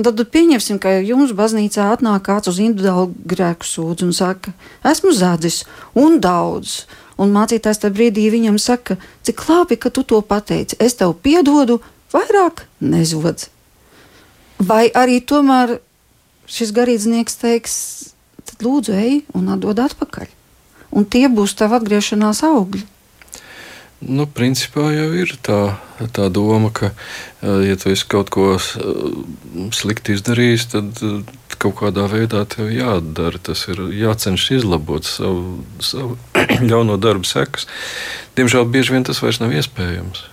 [0.00, 4.54] Un tad pieņemsim, ka jums baznīcā atnāk kāds uz individuālu grēku sūdzu un saka,
[4.88, 5.58] esmu zādzis
[5.92, 6.86] un daudz.
[7.20, 8.96] Un mācītājs tajā brīdī viņam saka,
[9.28, 10.78] cik labi, ka tu to pateici.
[10.80, 11.82] Es tev piedodu,
[12.14, 13.50] vairāk nezodz.
[14.56, 15.76] Vai arī tomēr
[16.48, 17.76] šis garīdznieks teiks,
[18.48, 20.32] tad lūdzu, ej un atdod atpakaļ.
[20.96, 22.86] Un tie būs tavi atgriešanās augļi.
[24.00, 25.76] Nu, principā jau ir tā,
[26.16, 26.88] tā doma, ka,
[27.44, 28.64] eh, ja tu esi kaut ko eh,
[29.76, 31.20] slikti izdarījis, tad eh,
[31.60, 33.36] kaut kādā veidā tev jādara.
[33.44, 36.16] Tas ir jācenšas izlabot savu, savu
[36.70, 37.68] ļauno darbu sekas.
[38.40, 40.24] Diemžēl bieži vien tas vairs nav iespējams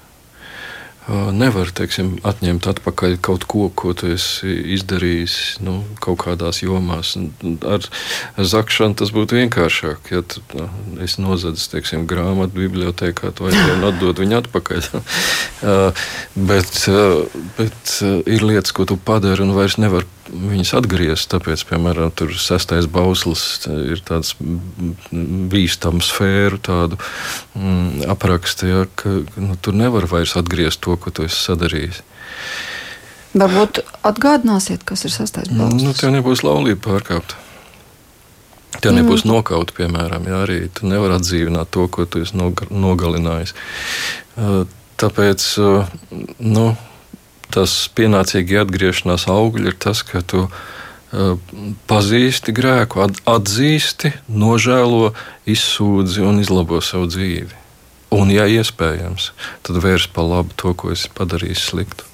[1.08, 7.14] nevar teiksim, atņemt atpakaļ kaut ko, ko tu esi izdarījis nu, kaut kādās jomās.
[7.68, 7.88] Ar,
[8.36, 10.12] zakšanu tas būtu vienkāršāk.
[10.12, 10.68] Ja tu nu,
[11.04, 14.92] esi nozadzis teiksim, grāmatu bibliotekā, tad vajag atdot viņu atpakaļ.
[16.52, 16.84] bet,
[17.62, 17.96] bet
[18.28, 21.30] ir lietas, ko tu padari un vairs nevar viņas atgriezt.
[21.32, 27.00] Tāpēc, piemēram, tur sestais bauslis ir tāds bīstams sfēru tādu
[27.58, 32.02] mm, aprakstu, ja, ka nu, tur nevar vairs atgriezt to, ko tu esi sadarījis.
[33.38, 35.84] Varbūt atgādināsiet, kas ir sastais bauslis.
[35.84, 37.44] Nu, tev nebūs laulība pārkāpta.
[38.78, 39.32] Tev nebūs mm.
[39.32, 43.56] nokauta, piemēram, ja arī tu nevari atdzīvināt to, ko tu esi nogalinājis.
[44.98, 45.46] Tāpēc
[46.46, 46.66] nu,
[47.54, 50.48] tas pienācīgi atgriešanās augļi ir tas, ka tu
[51.88, 55.14] pazīsti grēku, atzīsti, nožēlo,
[55.48, 57.64] izsūdzi un izlabo savu dzīvi.
[58.18, 59.32] Un, ja iespējams,
[59.68, 62.08] tad vērs pa labu to, ko esi padarījis sliktu.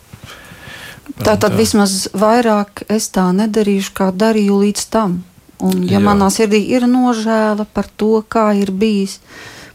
[1.22, 5.20] Tā tad vismaz vairāk es tā nedarīšu, kā darīju līdz tam.
[5.64, 6.04] Un, ja Jā.
[6.04, 9.20] manā sirdī ir nožēla par to, kā ir bijis,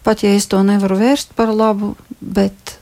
[0.04, 2.78] pat ja es to nevaru vērst par labu, bet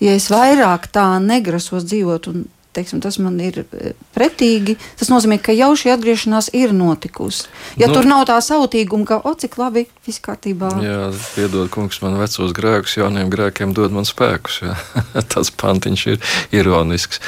[0.00, 4.76] ja es vairāk tā negrasos dzīvot un teiksim, tas man ir e, pretīgi.
[4.98, 7.48] Tas nozīmē, ka jau šī atgriešanās ir notikusi.
[7.80, 10.70] Ja nu, tur nav tā sautīguma, ka, o, cik labi, viss kārtībā.
[10.84, 14.62] Jā, piedod, kungs, man vecos grēkus, jauniem grēkiem dod man spēkus.
[15.32, 16.32] Tas pantiņš ir
[16.62, 17.22] ironisks.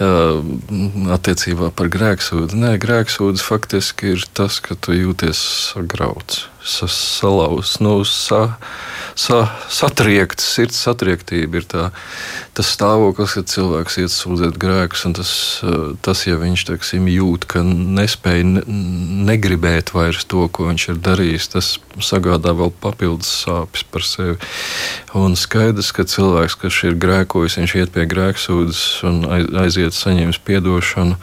[0.00, 0.40] Uh,
[1.16, 2.56] attiecībā par grēksūdu.
[2.56, 8.56] Nē, grēksūds faktiski ir tas, ka tu jūties sagrauts salauzts, nu, sa,
[9.14, 9.38] sa,
[9.70, 11.84] satriekts, sirds satriektība ir tā,
[12.56, 15.30] tas stāvoklis, kad cilvēks iet sūdzēt grēkus, un tas,
[16.02, 18.64] tas ja viņš teiksim, jūt, ka nespēj ne,
[19.30, 24.36] negribēt vairs to, ko viņš ir darījis, tas sagādā vēl papildus sāpes par sevi.
[25.16, 29.22] Un skaidrs, ka cilvēks, kas ir grēkojis, viņš iet pie grēksūdzes un
[29.62, 31.18] aiziet saņems piedošanu,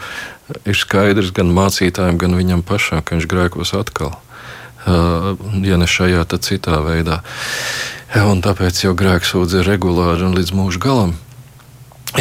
[0.63, 4.15] ir skaidrs gan mācītājiem, gan viņam pašam, ka viņš grēkos atkal
[4.85, 7.21] ja ne šajā, tad citā veidā.
[8.13, 11.15] Un tāpēc jau grēksūdze ir regulāri un līdz mūža galam.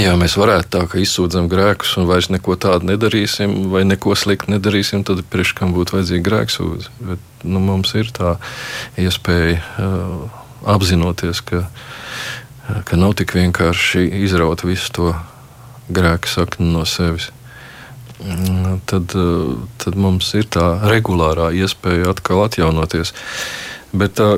[0.01, 4.55] Ja mēs varētu tā, ka izsūdzam grēkus un vairs neko tādu nedarīsim, vai neko sliktu
[4.55, 6.94] nedarīsim, tad priekš kam būtu vajadzīga grēksūdze.
[7.11, 8.38] Bet nu, mums ir tā
[8.96, 10.40] iespēja uh,
[10.72, 11.66] apzinoties, ka,
[12.88, 15.12] ka nav tik vienkārši izraut visu to
[15.92, 17.29] grēku sakni no sevis.
[18.23, 23.15] Mm, tad, eh, tad mums ir tā regulārā iespēja atkal atjaunoties.
[23.93, 24.37] Bet tā,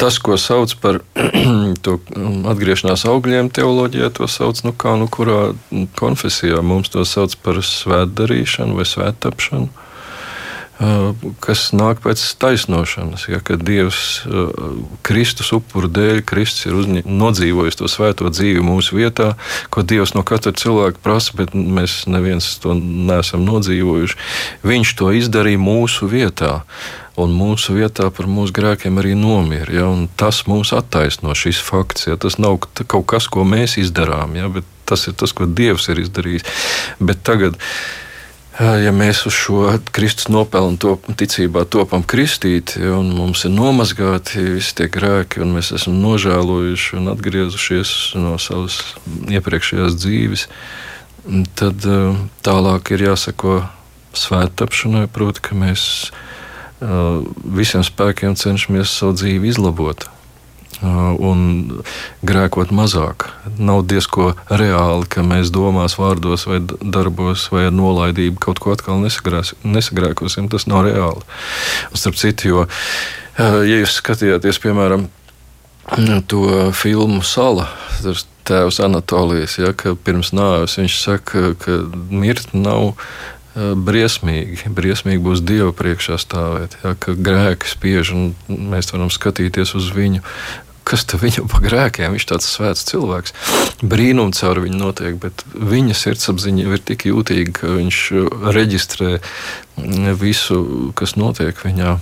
[0.00, 1.00] tas, ko sauc par
[2.52, 5.52] atgriešanās augļiem, teoloģijā to sauc nu, kā nu kurā
[5.98, 6.62] konfesijā.
[6.62, 9.87] Mums to sauc par svētdarīšanu vai svēttapšanu
[11.42, 13.24] kas nāk pēc taisnošanas.
[13.26, 14.22] Ja, kad Dievs
[15.06, 19.32] Kristus upuru dēļ, Kristus ir uzņi, nodzīvojis to svēto dzīvi mūsu vietā,
[19.74, 24.18] ko Dievs no katra cilvēka prasa, bet mēs neviens to neesam nodzīvojuši.
[24.66, 26.62] Viņš to izdarīja mūsu vietā.
[27.18, 29.72] Un mūsu vietā par mūsu grēkiem arī nomira.
[29.74, 32.06] Ja, tas mūs attaisno šis fakts.
[32.06, 35.90] Ja, tas nav kaut kas, ko mēs izdarām, ja, bet tas ir tas, ko Dievs
[35.90, 36.46] ir izdarījis.
[37.02, 38.06] Bet tagad, uh,
[38.58, 44.74] ja mēs uz šo Kristus nopelnu to ticībā topam kristīti, un mums ir nomazgāti visi
[44.80, 48.80] tie grēki, un mēs esam nožēlojuši un atgriezušies no savas
[49.30, 50.48] iepriekšējās dzīves,
[51.58, 51.86] tad
[52.46, 53.60] tālāk ir jāsako
[54.18, 55.82] svētapšanai, proti, ka mēs
[56.78, 60.06] visiem spēkiem cenšamies savu dzīvi izlabot
[60.82, 61.82] un
[62.26, 63.28] grēkot mazāk.
[63.58, 69.00] Nav diezko reāli, ka mēs domās, vārdos vai darbos vai ar nolaidību kaut ko atkal
[69.02, 70.48] nesagrēkosim.
[70.52, 71.24] Tas nav reāli.
[71.90, 72.66] Un starp citu, jo,
[73.38, 75.08] ja jūs skatījāties, piemēram,
[76.30, 76.44] to
[76.76, 77.66] filmu Sala,
[78.48, 81.80] tēvs Anatolijas, ja, ka pirms nāves viņš saka, ka
[82.12, 82.94] mirt nav
[83.58, 84.70] briesmīgi.
[84.70, 90.22] Briesmīgi būs Dieva priekšā stāvēt, ja, ka grēki spiež un mēs varam skatīties uz viņu
[90.88, 92.14] kas tam viņam pa grēkiem?
[92.16, 93.34] Viņš tāds svēts cilvēks.
[93.84, 98.04] Brīnums caur viņu notiek, bet viņa sirdsapziņa ir tik jūtīga, ka viņš
[98.56, 99.18] reģistrē
[100.18, 100.62] visu,
[100.98, 101.98] kas notiek viņā.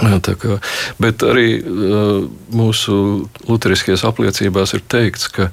[0.00, 0.60] Kā,
[1.02, 2.22] bet arī uh,
[2.54, 2.94] mūsu
[3.48, 5.50] luteriskajās apliecībās ir teikts, ka,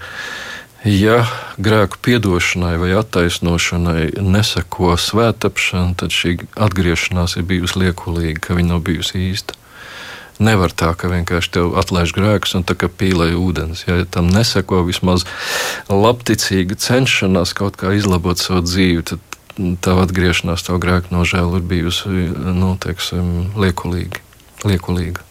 [0.85, 1.23] ja
[1.57, 8.85] grēku piedošanai vai attaisnošanai neseko svētapšana, tad šī atgriešanās ir bijusi liekulīga, ka viņa nav
[8.87, 9.57] bijusi īsta.
[10.43, 13.85] Nevar tā, ka vienkārši tev atlaiž grēkus un tā kā pīlē ūdens.
[13.87, 15.25] Ja tam neseko vismaz
[15.89, 19.37] labticīga cenšanās kaut kā izlabot savu dzīvi, tad
[19.81, 24.21] tā atgriešanās, tā grēka nožēla ir bijusi nu, teiksim, liekulīga.
[24.67, 25.25] liekulīga.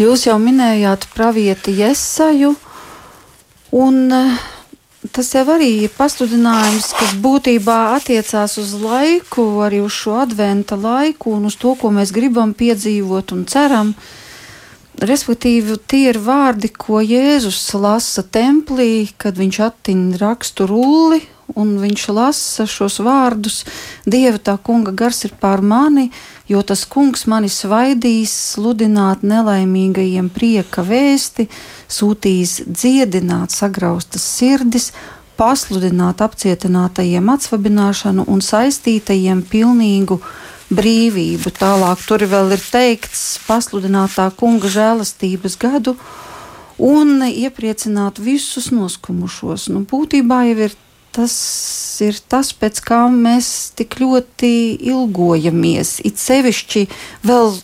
[0.00, 2.54] Jūs jau minējāt pravieti Iesaju,
[3.76, 4.12] un
[5.00, 11.32] Tas jau arī ir pasludinājums, kas būtībā attiecās uz laiku, arī uz šo adventa laiku
[11.38, 13.94] un uz to, ko mēs gribam piedzīvot un ceram.
[15.00, 21.22] Respektīvi, tie ir vārdi, ko Jēzus lasa templī, kad viņš attīna rakstu rulli
[21.56, 23.62] un viņš lasa šos vārdus:
[24.04, 26.10] Dieva tā kunga gars ir pār mani,
[26.50, 31.46] jo tas kungs mani svaidīs, sludināt nelaimīgajiem prieka vēsti,
[31.90, 34.90] sūtīs dziedināt sagraustas sirdis,
[35.40, 40.18] pasludināt apcietinātajiem atsvabināšanu un saistītajiem pilnīgu
[40.74, 41.54] brīvību.
[41.56, 45.96] Tālāk tur vēl ir teikts pasludinātā kunga žēlastības gadu
[46.80, 49.70] un iepriecināt visus noskumušos.
[49.72, 50.76] Nu, būtībā jau ir
[51.14, 51.34] tas,
[52.04, 54.52] ir tas, pēc kā mēs tik ļoti
[54.92, 55.98] ilgojamies.
[56.06, 56.86] It sevišķi
[57.26, 57.54] vēl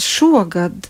[0.00, 0.88] šogad.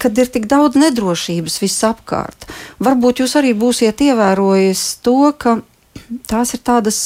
[0.00, 2.46] Kad ir tik daudz nedrošības visapkārt,
[2.80, 5.58] varbūt jūs arī būsiet ievērojis to, ka
[6.30, 7.00] tās ir tādas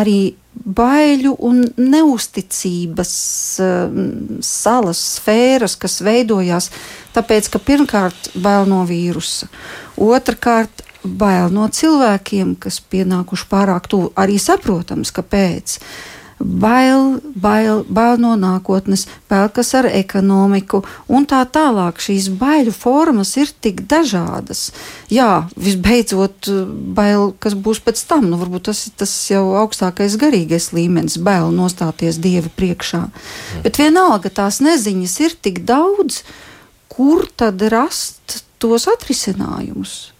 [0.00, 3.12] arī baiļu un neusticības
[3.60, 4.00] uh,
[4.44, 6.70] salas sfēras, kas veidojās
[7.14, 9.48] tāpēc, ka pirmkārt bail no vīrusa,
[10.00, 14.12] otrkārt bail no cilvēkiem, kas pienākuši pārāk tuvu.
[14.20, 15.78] Arī saprotams, kāpēc.
[16.40, 20.78] Bail, bail, bail no nākotnes, bail kas ar ekonomiku
[21.12, 22.00] un tā tālāk.
[22.00, 24.70] Šīs baiļu formas ir tik dažādas.
[25.12, 26.48] Jā, visbeidzot,
[26.96, 31.52] bail, kas būs pēc tam, nu, varbūt tas ir tas jau augstākais garīgais līmenis, bail
[31.52, 33.02] nostāties Dieva priekšā.
[33.10, 33.66] Mm.
[33.66, 36.22] Bet vienalga tās neziņas ir tik daudz,
[36.88, 40.14] kur tad rast tos atrisinājumus.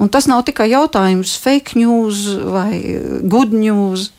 [0.00, 2.80] Un tas nav tikai jautājums fake news vai
[3.28, 4.10] good news.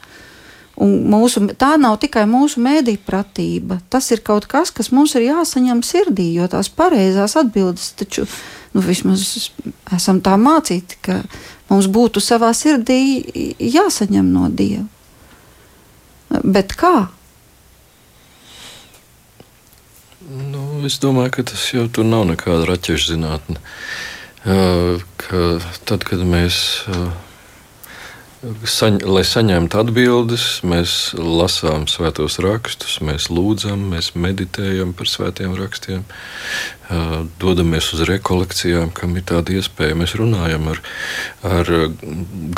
[0.74, 3.78] Un mūsu, tā nav tikai mūsu mēdīņu pratība.
[3.94, 8.26] Tas ir kaut kas, kas mums ir jāsaņem sirdī, jo tās pareizās atbildes taču
[8.74, 9.52] nu, vismaz
[9.94, 11.20] esam tā mācīti, ka
[11.70, 13.22] mums būtu savā sirdī
[13.62, 14.88] jāsaņem no Dieva.
[16.42, 16.96] Bet kā?
[20.34, 23.62] Nu, es domāju, ka tas jau tur nav nekāda raķešu zinātne.
[23.62, 24.13] Uh,
[25.88, 26.58] tad, kad mēs
[26.92, 27.06] uh,
[28.44, 36.04] Saņ, lai saņemtu atbildes, mēs lasām svētos rakstus, mēs lūdzam, mēs meditējam par svētiem rakstiem,
[37.40, 39.96] dodamies uz rekolekcijām, kam ir tāda iespēja.
[39.96, 40.82] Mēs runājam ar,
[41.48, 41.72] ar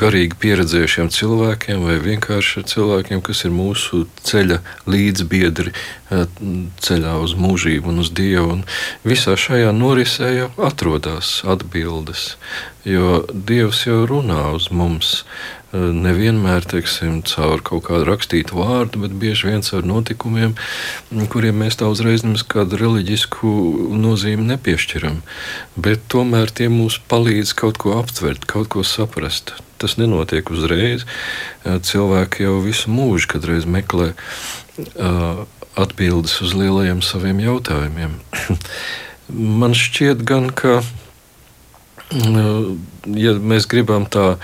[0.02, 5.76] garīgi pieredzējušiem cilvēkiem vai vienkārši ar cilvēkiem, kas ir mūsu ceļa līdzbiedri
[6.82, 8.58] ceļā uz mūžību un uz Dievu.
[8.58, 8.66] Un
[9.06, 12.32] visā šajā norisē jau atrodas atbildes,
[12.90, 15.20] jo Dievs jau runā uz mums
[15.76, 20.56] nevienmēr teiksim, caur kaut kādu rakstītu vārdu, bet bieži vien caur notikumiem,
[21.34, 23.50] kuriem mēs tā uzreiz nemaz kādu reliģisku
[24.00, 25.22] nozīmi nepiešķiram.
[25.76, 29.56] Bet tomēr tie mums palīdz kaut ko aptvert, kaut ko saprast.
[29.82, 31.04] Tas nenotiek uzreiz.
[31.66, 35.44] Cilvēki jau visu mūžu kādreiz meklē uh,
[35.76, 38.20] atbildes uz lielajiem saviem jautājumiem.
[39.62, 40.80] Man šķiet, gan, ka,
[42.14, 44.36] ja mēs gribam tā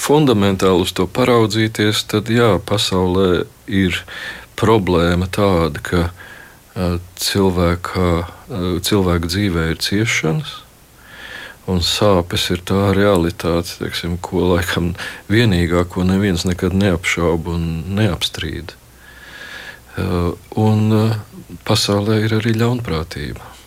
[0.00, 4.00] fundamentāli uz to paraudzīties, tad jā, pasaulē ir
[4.60, 6.02] problēma tāda, ka
[7.20, 8.08] cilvēka,
[8.86, 10.58] cilvēka dzīvē ir ciešanas.
[11.70, 14.94] Un sāpes ir tā realitāte, teiksim, ko laikam
[15.30, 17.66] vienīgā, ko neviens nekad neapšauba un
[17.98, 18.74] neapstrīd.
[20.58, 20.82] Un
[21.68, 23.59] pasaulē ir arī ļaunprātība.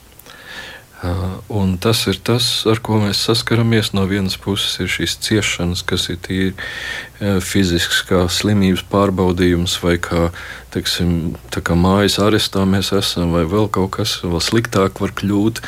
[1.52, 3.92] Un tas ir tas, ar ko mēs saskaramies.
[3.92, 6.54] No vienas puses ir šīs ciešanas, kas ir tīri
[7.44, 10.30] fizisks, kā slimības pārbaudījums, vai kā,
[10.72, 15.60] teiksim, kā mājas arestā mēs esam, vai vēl kaut kas vēl sliktāk var kļūt,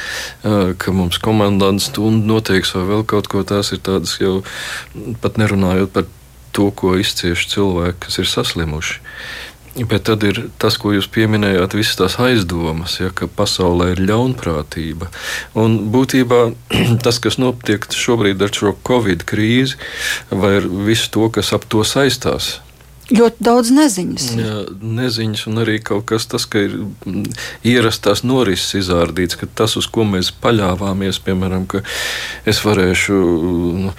[0.80, 4.38] ka mums komandants stundu noteiks, vai vēl kaut ko tās ir tādas jau
[5.24, 6.08] pat nerunājot par
[6.56, 9.02] to, ko izcieš cilvēki, kas ir saslimuši.
[9.76, 15.10] Bet tad ir tas, ko jūs pieminējāt, visas tās aizdomas, ja, ka pasaulē ir ļaunprātība.
[15.60, 16.42] Un būtībā
[17.04, 19.76] tas, kas notiek šobrīd ar šo covid krīzi,
[20.32, 22.56] vai ar visu to, kas ap to saistās,
[23.06, 24.24] Ļoti daudz neziņas.
[24.34, 26.74] Jā, neziņas, un arī kaut kas tāds, ka ir
[27.62, 31.84] ierastās norises izrādīts, ka tas, uz ko mēs paļāvāmies, piemēram, ka
[32.50, 33.20] es varēšu.
[33.84, 33.94] Nu,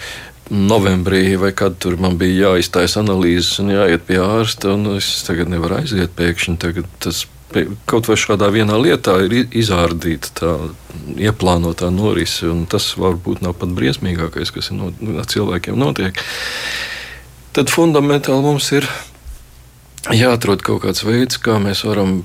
[0.49, 4.75] novembrī, vai kad tur man bija jāiztaisa analīzes un jāiet pie ārsta.
[4.97, 6.57] Es tagad nevaru aiziet pēkšņi.
[6.61, 7.25] Tagad tas
[7.87, 10.53] kaut vai šādā vienā lietā ir izrādīta tā
[11.15, 16.19] ieplānotā norise, un tas varbūt nav pat briesmīgākais, kas no, ar cilvēkiem notiek.
[17.55, 18.87] Tad fundamentāli mums ir
[20.13, 22.21] jāatrod kaut kāds veids, kā mēs varam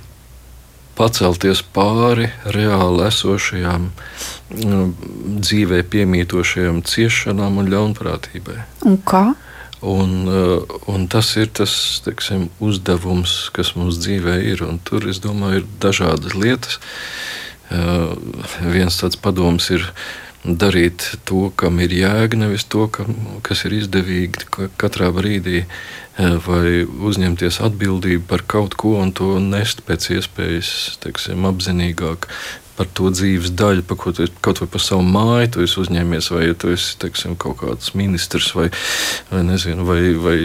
[0.98, 3.88] pacelties pāri reāli esošajām
[4.62, 4.82] nu,
[5.42, 8.58] dzīvē piemītošajām ciešanām un ļaunprātībai.
[8.88, 9.24] Un kā?
[9.82, 11.72] Un, uh, un tas ir tas
[12.04, 14.62] teiksim, uzdevums, kas mums dzīvē ir.
[14.62, 16.78] Un tur, es domāju, ir dažādas lietas.
[17.72, 18.12] Uh,
[18.62, 19.88] viens tāds padoms ir
[20.42, 23.14] darīt to, kam ir jēga, nevis to, kam,
[23.46, 25.62] kas ir izdevīgi katrā brīdī.
[25.62, 32.28] Uh, vai uzņemties atbildību par kaut ko un to nest pēc iespējas teiksim, apzinīgāk,
[32.76, 36.30] par to dzīves daļu, par ko tu kaut vai par savu māju tu esi uzņēmies,
[36.32, 38.68] vai ja tu esi teiksim, kaut kāds ministrs vai,
[39.30, 40.36] vai, nezinu, vai, vai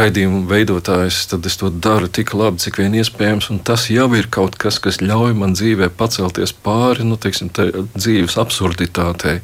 [0.00, 3.52] raidījumu veidotājs, tad es to daru tik labi, cik vien iespējams.
[3.66, 7.52] Tas jau ir kaut kas, kas ļauj man dzīvē pacelties pāri nu, teiksim,
[7.94, 9.38] dzīves absurditātei.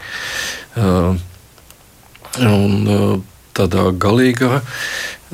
[0.77, 1.15] Uh,
[2.43, 3.17] un, uh,
[3.57, 4.61] tādā galīgā,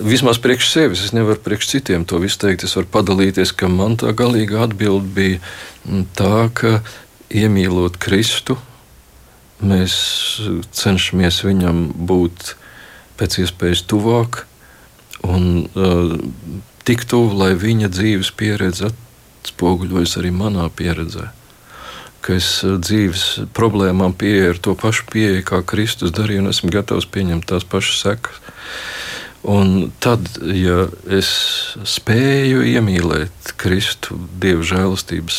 [0.05, 2.67] vismaz priekš sevis, es nevaru priekš citiem to visu teikt.
[2.67, 5.41] Es varu padalīties, ka man tā galīga atbilde bija
[5.87, 6.81] mm, tā, ka
[7.33, 8.59] iemīlot Kristu,
[9.63, 9.95] mēs
[10.75, 12.55] cenšamies viņam būt
[13.21, 14.43] pēc iespējas tuvāk
[15.23, 16.17] un uh,
[16.83, 21.31] tik tuvu, lai viņa dzīves pieredze atspoguļojas arī manā pieredzē
[22.23, 23.25] ka es eh, dzīves
[23.57, 28.03] problēmām pieeju ar to pašu pieeju, kā Kristus darīja, un esmu gatavs pieņemt tās pašas
[28.07, 28.39] sekas.
[29.43, 31.29] Un tad, ja es
[31.83, 35.39] spēju iemīlēt Kristu, Dieva žēlastības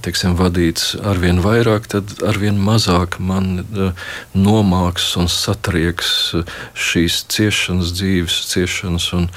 [0.00, 3.92] teiksim, vadīts arvien vairāk, tad arvien mazāk man uh,
[4.34, 9.30] nomāks un satrieks uh, šīs ciešanas, dzīves ciešanas un,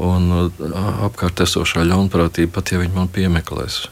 [0.00, 0.66] un uh,
[1.06, 3.84] apkārt esošā ļaunprātība, pat ja viņi man piemeklēs.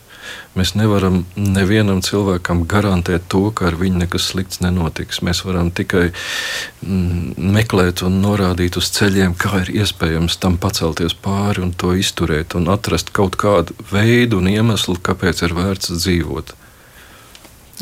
[0.59, 5.20] Mēs nevaram nevienam cilvēkam garantēt to, ka ar viņu nekas slikts nenotiks.
[5.22, 11.62] Mēs varam tikai mm, meklēt un norādīt uz ceļiem, kā ir iespējams tam pacelties pāri
[11.62, 16.57] un to izturēt un atrast kaut kādu veidu un iemeslu, kāpēc ir vērts dzīvot.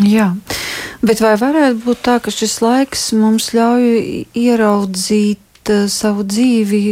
[0.05, 0.28] Jā,
[1.01, 6.82] bet vai varētu būt tā, ka šis laiks mums ļauj ieraudzīt uh, savu dzīvi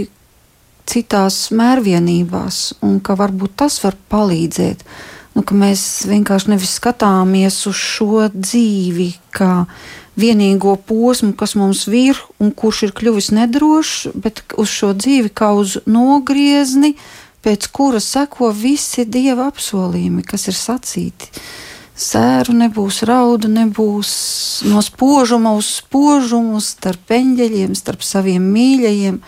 [0.88, 4.84] citās mērvienībās, un ka varbūt tas var palīdzēt?
[5.34, 9.64] Nu, ka mēs vienkārši nevis skatāmies uz šo dzīvi kā
[10.14, 15.50] vienīgo posmu, kas mums ir un kurš ir kļuvis nedrošs, bet uz šo dzīvi kā
[15.58, 16.94] uz nogriezni,
[17.44, 21.32] pēc kura seko visi dieva apsolījumi, kas ir sacīti.
[21.94, 24.14] Sēru nebūs, raudu nebūs,
[24.66, 29.20] no spožuma uz spožumu, starp eņģeļiem, starp saviem mīļajiem.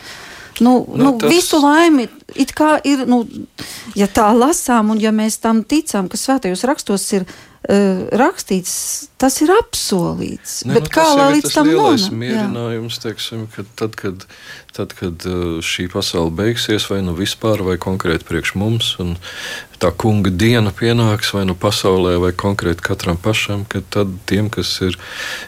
[0.61, 1.31] Nu, nu, nu, tas...
[1.31, 3.23] Visu laimi it kā ir, nu,
[3.99, 8.73] ja tā lasām, un ja mēs tam ticam, ka svētajos rakstos ir uh, rakstīts,
[9.21, 10.63] tas ir apsolīts.
[10.67, 12.09] Ne, bet nu, kā lai līdz tam nonāk?
[12.25, 14.27] Mierinājums, teiksim, ka tad, kad,
[14.77, 19.17] tad, kad uh, šī pasaule beigsies, vai nu vispār, vai konkrēti priekš mums, un
[19.81, 24.71] tā kunga diena pienāks vai nu pasaulē, vai konkrēti katram pašam, ka tad tiem, kas
[24.85, 24.97] ir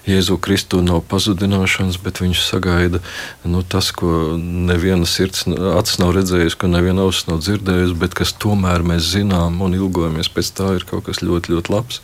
[0.08, 3.00] Jēzu Kristu, nav pazudināšanas, bet viņš sagaida
[3.48, 8.34] nu, tas, ko neviena sirds acis nav redzējusi, ko neviena auss nav dzirdējusi, bet kas
[8.36, 12.02] tomēr mēs zinām un ilgojamies pēc tā, ir kaut kas ļoti, ļoti labs,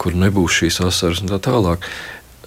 [0.00, 1.84] kur nebūs šīs asaras un tā tālāk.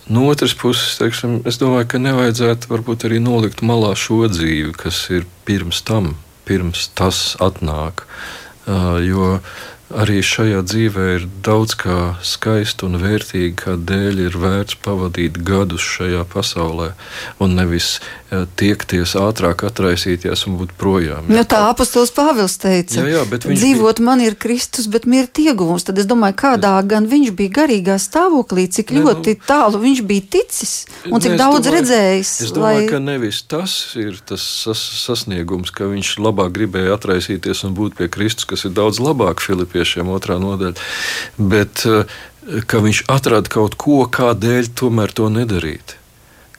[0.09, 5.01] No otras puses, teiksim, es domāju, ka nevajadzētu varbūt arī nolikt malā šo dzīvi, kas
[5.11, 6.13] ir pirms tam,
[6.47, 8.05] pirms tas atnāk.
[9.03, 9.39] Jo
[9.91, 16.23] arī šajā dzīvē ir daudz kā skaista un vērtīga, kādēļ ir vērts pavadīt gadus šajā
[16.31, 16.93] pasaulē
[17.43, 17.97] un nevis
[18.59, 21.29] tiekties ātrāk, atraisīties un būt projām.
[21.31, 24.05] Nu, tā apostols Pāvils teica, jā, jā, dzīvot bija...
[24.05, 25.85] man ir Kristus, bet mirt ieguvums.
[25.87, 26.89] Tad es domāju, kādā es...
[26.91, 29.43] gan viņš bija garīgā stāvoklī, cik ne, ļoti nu...
[29.47, 30.73] tālu viņš bija ticis
[31.07, 32.31] un cik ne, daudz domāju, redzējis.
[32.47, 32.89] Es domāju, lai...
[32.91, 38.09] ka nevis tas ir tas sas sasniegums, ka viņš labāk gribēja atraisīties un būt pie
[38.11, 40.75] Kristus, kas ir daudz labāk Filipiešiem otrā nodaļa,
[41.39, 41.87] bet
[42.67, 45.95] ka viņš atrada kaut ko, kādēļ tomēr to nedarīt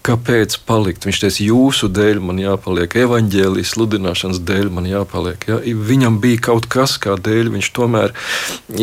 [0.09, 1.05] kāpēc palikt.
[1.09, 5.45] Viņš teica, jūsu dēļ man jāpaliek, evaņģēlijas sludināšanas dēļ man jāpaliek.
[5.51, 5.61] Ja?
[5.61, 8.17] Viņam bija kaut kas, kādēļ viņš tomēr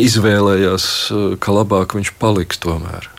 [0.06, 0.88] izvēlējās,
[1.42, 3.10] ka labāk viņš paliks tomēr.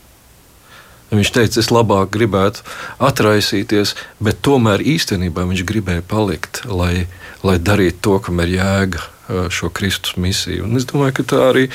[1.08, 2.66] Viņš teica, es labāk gribētu
[2.99, 7.05] atraisīties, bet tomēr īstenībā viņš gribēja palikt, lai,
[7.47, 9.05] lai darītu to, kam ir jēga
[9.51, 10.66] šo Kristus misiju.
[10.68, 11.70] Un es domāju, ka tā arī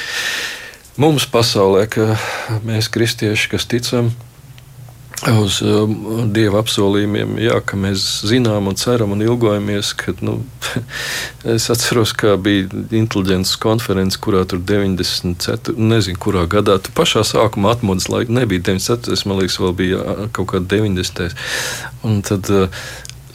[1.01, 2.19] mums pasaulē, ka
[2.69, 4.13] mēs kristieši, kas ticam,
[5.31, 5.93] uz um,
[6.35, 9.93] dieva apsolījumiem, jā, ka mēs zinām un ceram un ilgojamies.
[9.99, 10.41] Ka, nu,
[11.55, 12.67] es atceros, kā bija
[12.99, 19.15] inteliģents konferences, kurā tur 94, nezinu, kurā gadā, tu pašā sākumā atmodas laika nebija 94,
[19.15, 21.37] es man liekas, vēl bija kaut kāda 90.
[22.09, 22.83] Un tad uh,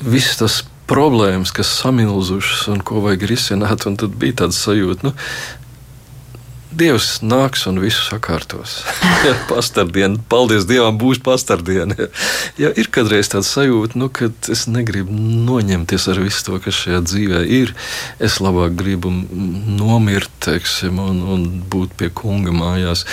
[0.04, 5.16] viss tas problēmas, kas samilzušas un ko vajag risināt, un tad bija tāds sajūta, nu,
[6.68, 8.82] Dievs nāks un visu sakārtos.
[9.52, 11.96] pastardiena, paldies Dievam, būs pastardiena.
[12.62, 15.16] ja ir kādreiz tāds sajūta, nu, ka es negribu
[15.48, 17.72] noņemties ar visu to, kas šajā dzīvē ir,
[18.20, 23.06] es labāk gribu nomirt teiksim, un, un būt pie kunga mājās.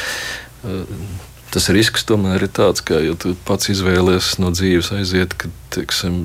[1.54, 6.16] Tas risks tomēr ir tāds, ka, ja tu pats izvēlies no dzīves aiziet, ka teiksim,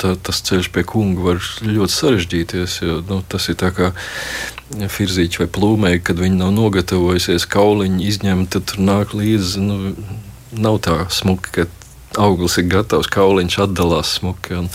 [0.00, 2.76] tā, tas ceļš pie kunga var ļoti sarežģīties.
[2.84, 3.92] Jo, nu, tas ir kā
[4.70, 9.64] firzīķi vai plūmēji, kad viņi nav nogatavojusies kauliņu izņemt, tad tur nāk līdzi.
[9.64, 9.94] Nu,
[10.54, 11.66] nav tā smuki, ka
[12.20, 14.56] auglis ir gatavs, kauliņš atdalās smuki.
[14.58, 14.70] Un,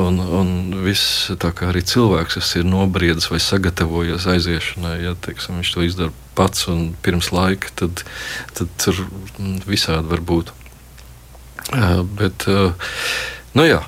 [0.00, 0.52] un, un
[0.84, 4.98] viss tā kā arī cilvēks ir nobriedis vai sagatavojies aiziešanai.
[5.04, 8.04] Ja teiksim, viņš to izdara pats un pirms laika, tad,
[8.56, 9.04] tad tur
[9.66, 10.52] visādi var būt.
[12.20, 12.46] Bet,
[13.56, 13.80] nu jā,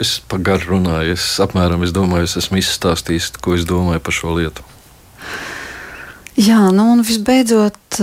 [0.00, 4.36] es pagaru runāju, es apmēram es domāju, es esmu izstāstījis, ko es domāju par šo
[4.38, 4.64] lietu.
[6.40, 8.00] Jā, nu un visbeidzot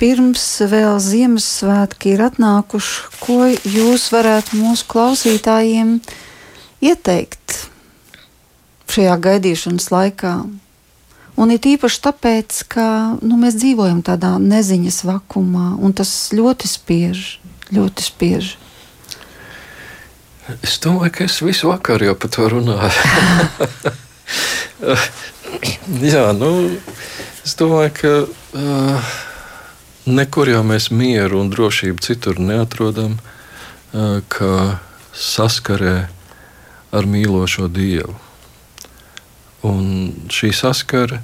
[0.00, 5.96] pirms vēl Ziemassvētki ir atnākuši, ko jūs varētu mūsu klausītājiem
[6.82, 7.56] ieteikt
[8.92, 10.34] šajā gaidīšanas laikā?
[11.40, 12.86] Un ir īpaši tāpēc, ka
[13.24, 17.24] nu, mēs dzīvojam tādā neziņas vakumā, un tas ļoti spiež,
[17.72, 18.52] ļoti spiež.
[20.60, 22.92] Es domāju, ka es visu vakaru jau par to runāju.
[26.12, 26.52] Jā, nu,
[27.46, 28.16] es domāju, ka.
[28.52, 29.12] Uh,
[30.02, 33.20] Nekur jau mēs mieru un drošību citur neatrodam,
[34.26, 34.54] kā
[35.14, 36.08] saskarē
[36.90, 38.16] ar mīlošo Dievu.
[39.62, 39.86] Un
[40.26, 41.20] šī saskara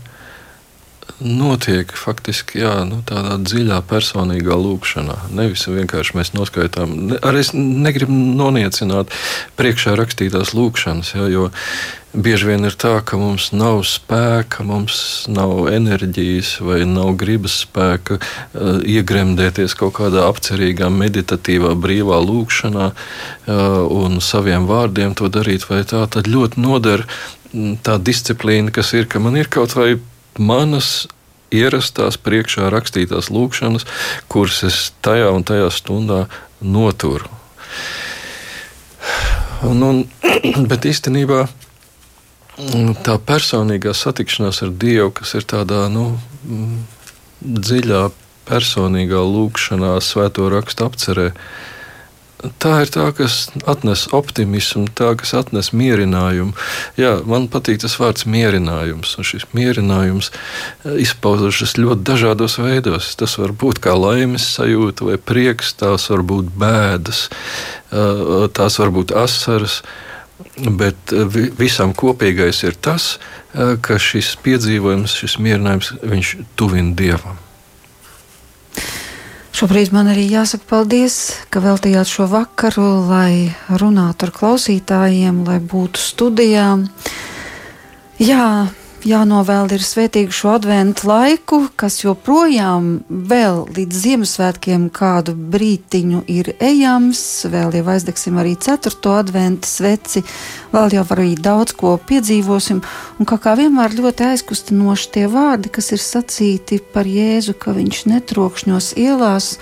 [1.21, 5.16] notiek faktiski jā, nu, tādā dziļā personīgā lūkšanā.
[5.35, 9.14] Nevis vienkārši mēs noskaitām, ne, arī es negribu noniecināt
[9.59, 11.49] priekšā rakstītās lūkšanas, jā, jo
[12.14, 18.19] bieži vien ir tā, ka mums nav spēka, mums nav enerģijas vai nav gribas spēka
[18.19, 23.57] uh, iegremdēties kaut kādā apcerīgā, meditatīvā, brīvā lūkšanā uh,
[23.91, 27.05] un saviem vārdiem to darīt, vai tā tad ļoti noder
[27.83, 29.97] tā disciplīna, kas ir, ka man ir kaut vai
[30.39, 31.07] manas
[31.55, 33.86] ierastās priekšā rakstītās lūkšanas,
[34.28, 36.26] kuras es tajā un tajā stundā
[36.61, 37.28] noturu.
[39.66, 40.05] Un, un,
[40.70, 41.47] bet īstenībā
[43.07, 46.11] tā personīgā satikšanās ar Dievu, kas ir tādā nu,
[47.43, 48.09] dziļā,
[48.49, 51.28] personīgā lūkšanā, svēto rakstu apcerē,
[52.39, 56.53] Tā ir tā, kas atnes optimismu, tā, kas atnes mierinājumu.
[57.01, 59.16] Jā, man patīk tas vārds mierinājums.
[59.18, 63.11] Un šis mierinājums eh, izpaužas ļoti dažādos veidos.
[63.18, 67.24] Tas var būt kā laimes sajūta vai prieks, tās var būt bēdas,
[67.91, 69.80] eh, tās var būt asaras.
[70.62, 73.16] Bet eh, visam kopīgais ir tas,
[73.82, 77.47] ka šis piedzīvojums, šis mierinājums, viņš tuvina dievam.
[79.59, 81.14] Šobrīd man arī jāsaka paldies,
[81.50, 83.50] ka veltījāt šo vakaru, lai
[83.80, 86.84] runātu ar klausītājiem, lai būtu studijām.
[88.22, 88.68] Jā,
[89.09, 97.20] jānovēl ir svētīgu šo adventu laiku, kas joprojām vēl līdz Ziemassvētkiem kādu brītiņu ir ejams.
[97.48, 98.92] Vēl jau aizdegsim arī 4.
[99.14, 100.24] adventu sveci,
[100.74, 102.82] vēl jau arī daudz ko piedzīvosim.
[103.18, 108.04] Un kā, kā vienmēr ļoti aizkustinoši tie vārdi, kas ir sacīti par Jēzu, ka viņš
[108.12, 109.56] netrokšņos ielās.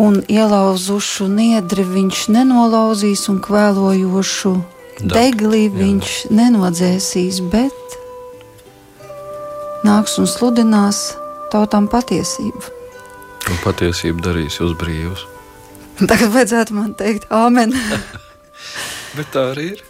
[0.00, 4.54] Un ielauzušu niedri viņš nenolauzīs, un kvēlojošu
[5.02, 8.01] degli viņš nenodzēsīs, bet
[9.86, 11.12] nāks un sludinās
[11.52, 12.62] tautām patiesību.
[13.50, 15.26] Un patiesība darīs jūs brīvus.
[16.10, 17.74] Tagad vajadzētu man teikt, Āmen.
[19.16, 19.88] Bet tā arī ir.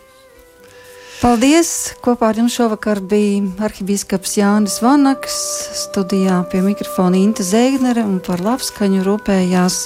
[1.23, 1.93] Paldies!
[2.03, 5.37] Kopā ar jums šovakar bija arhibīskaps Jānis Vanaks,
[5.85, 9.85] studijā pie mikrofona Inte Zēgnere un par labskaņu rūpējās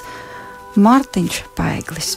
[0.81, 2.17] Mārtiņš Paiglis.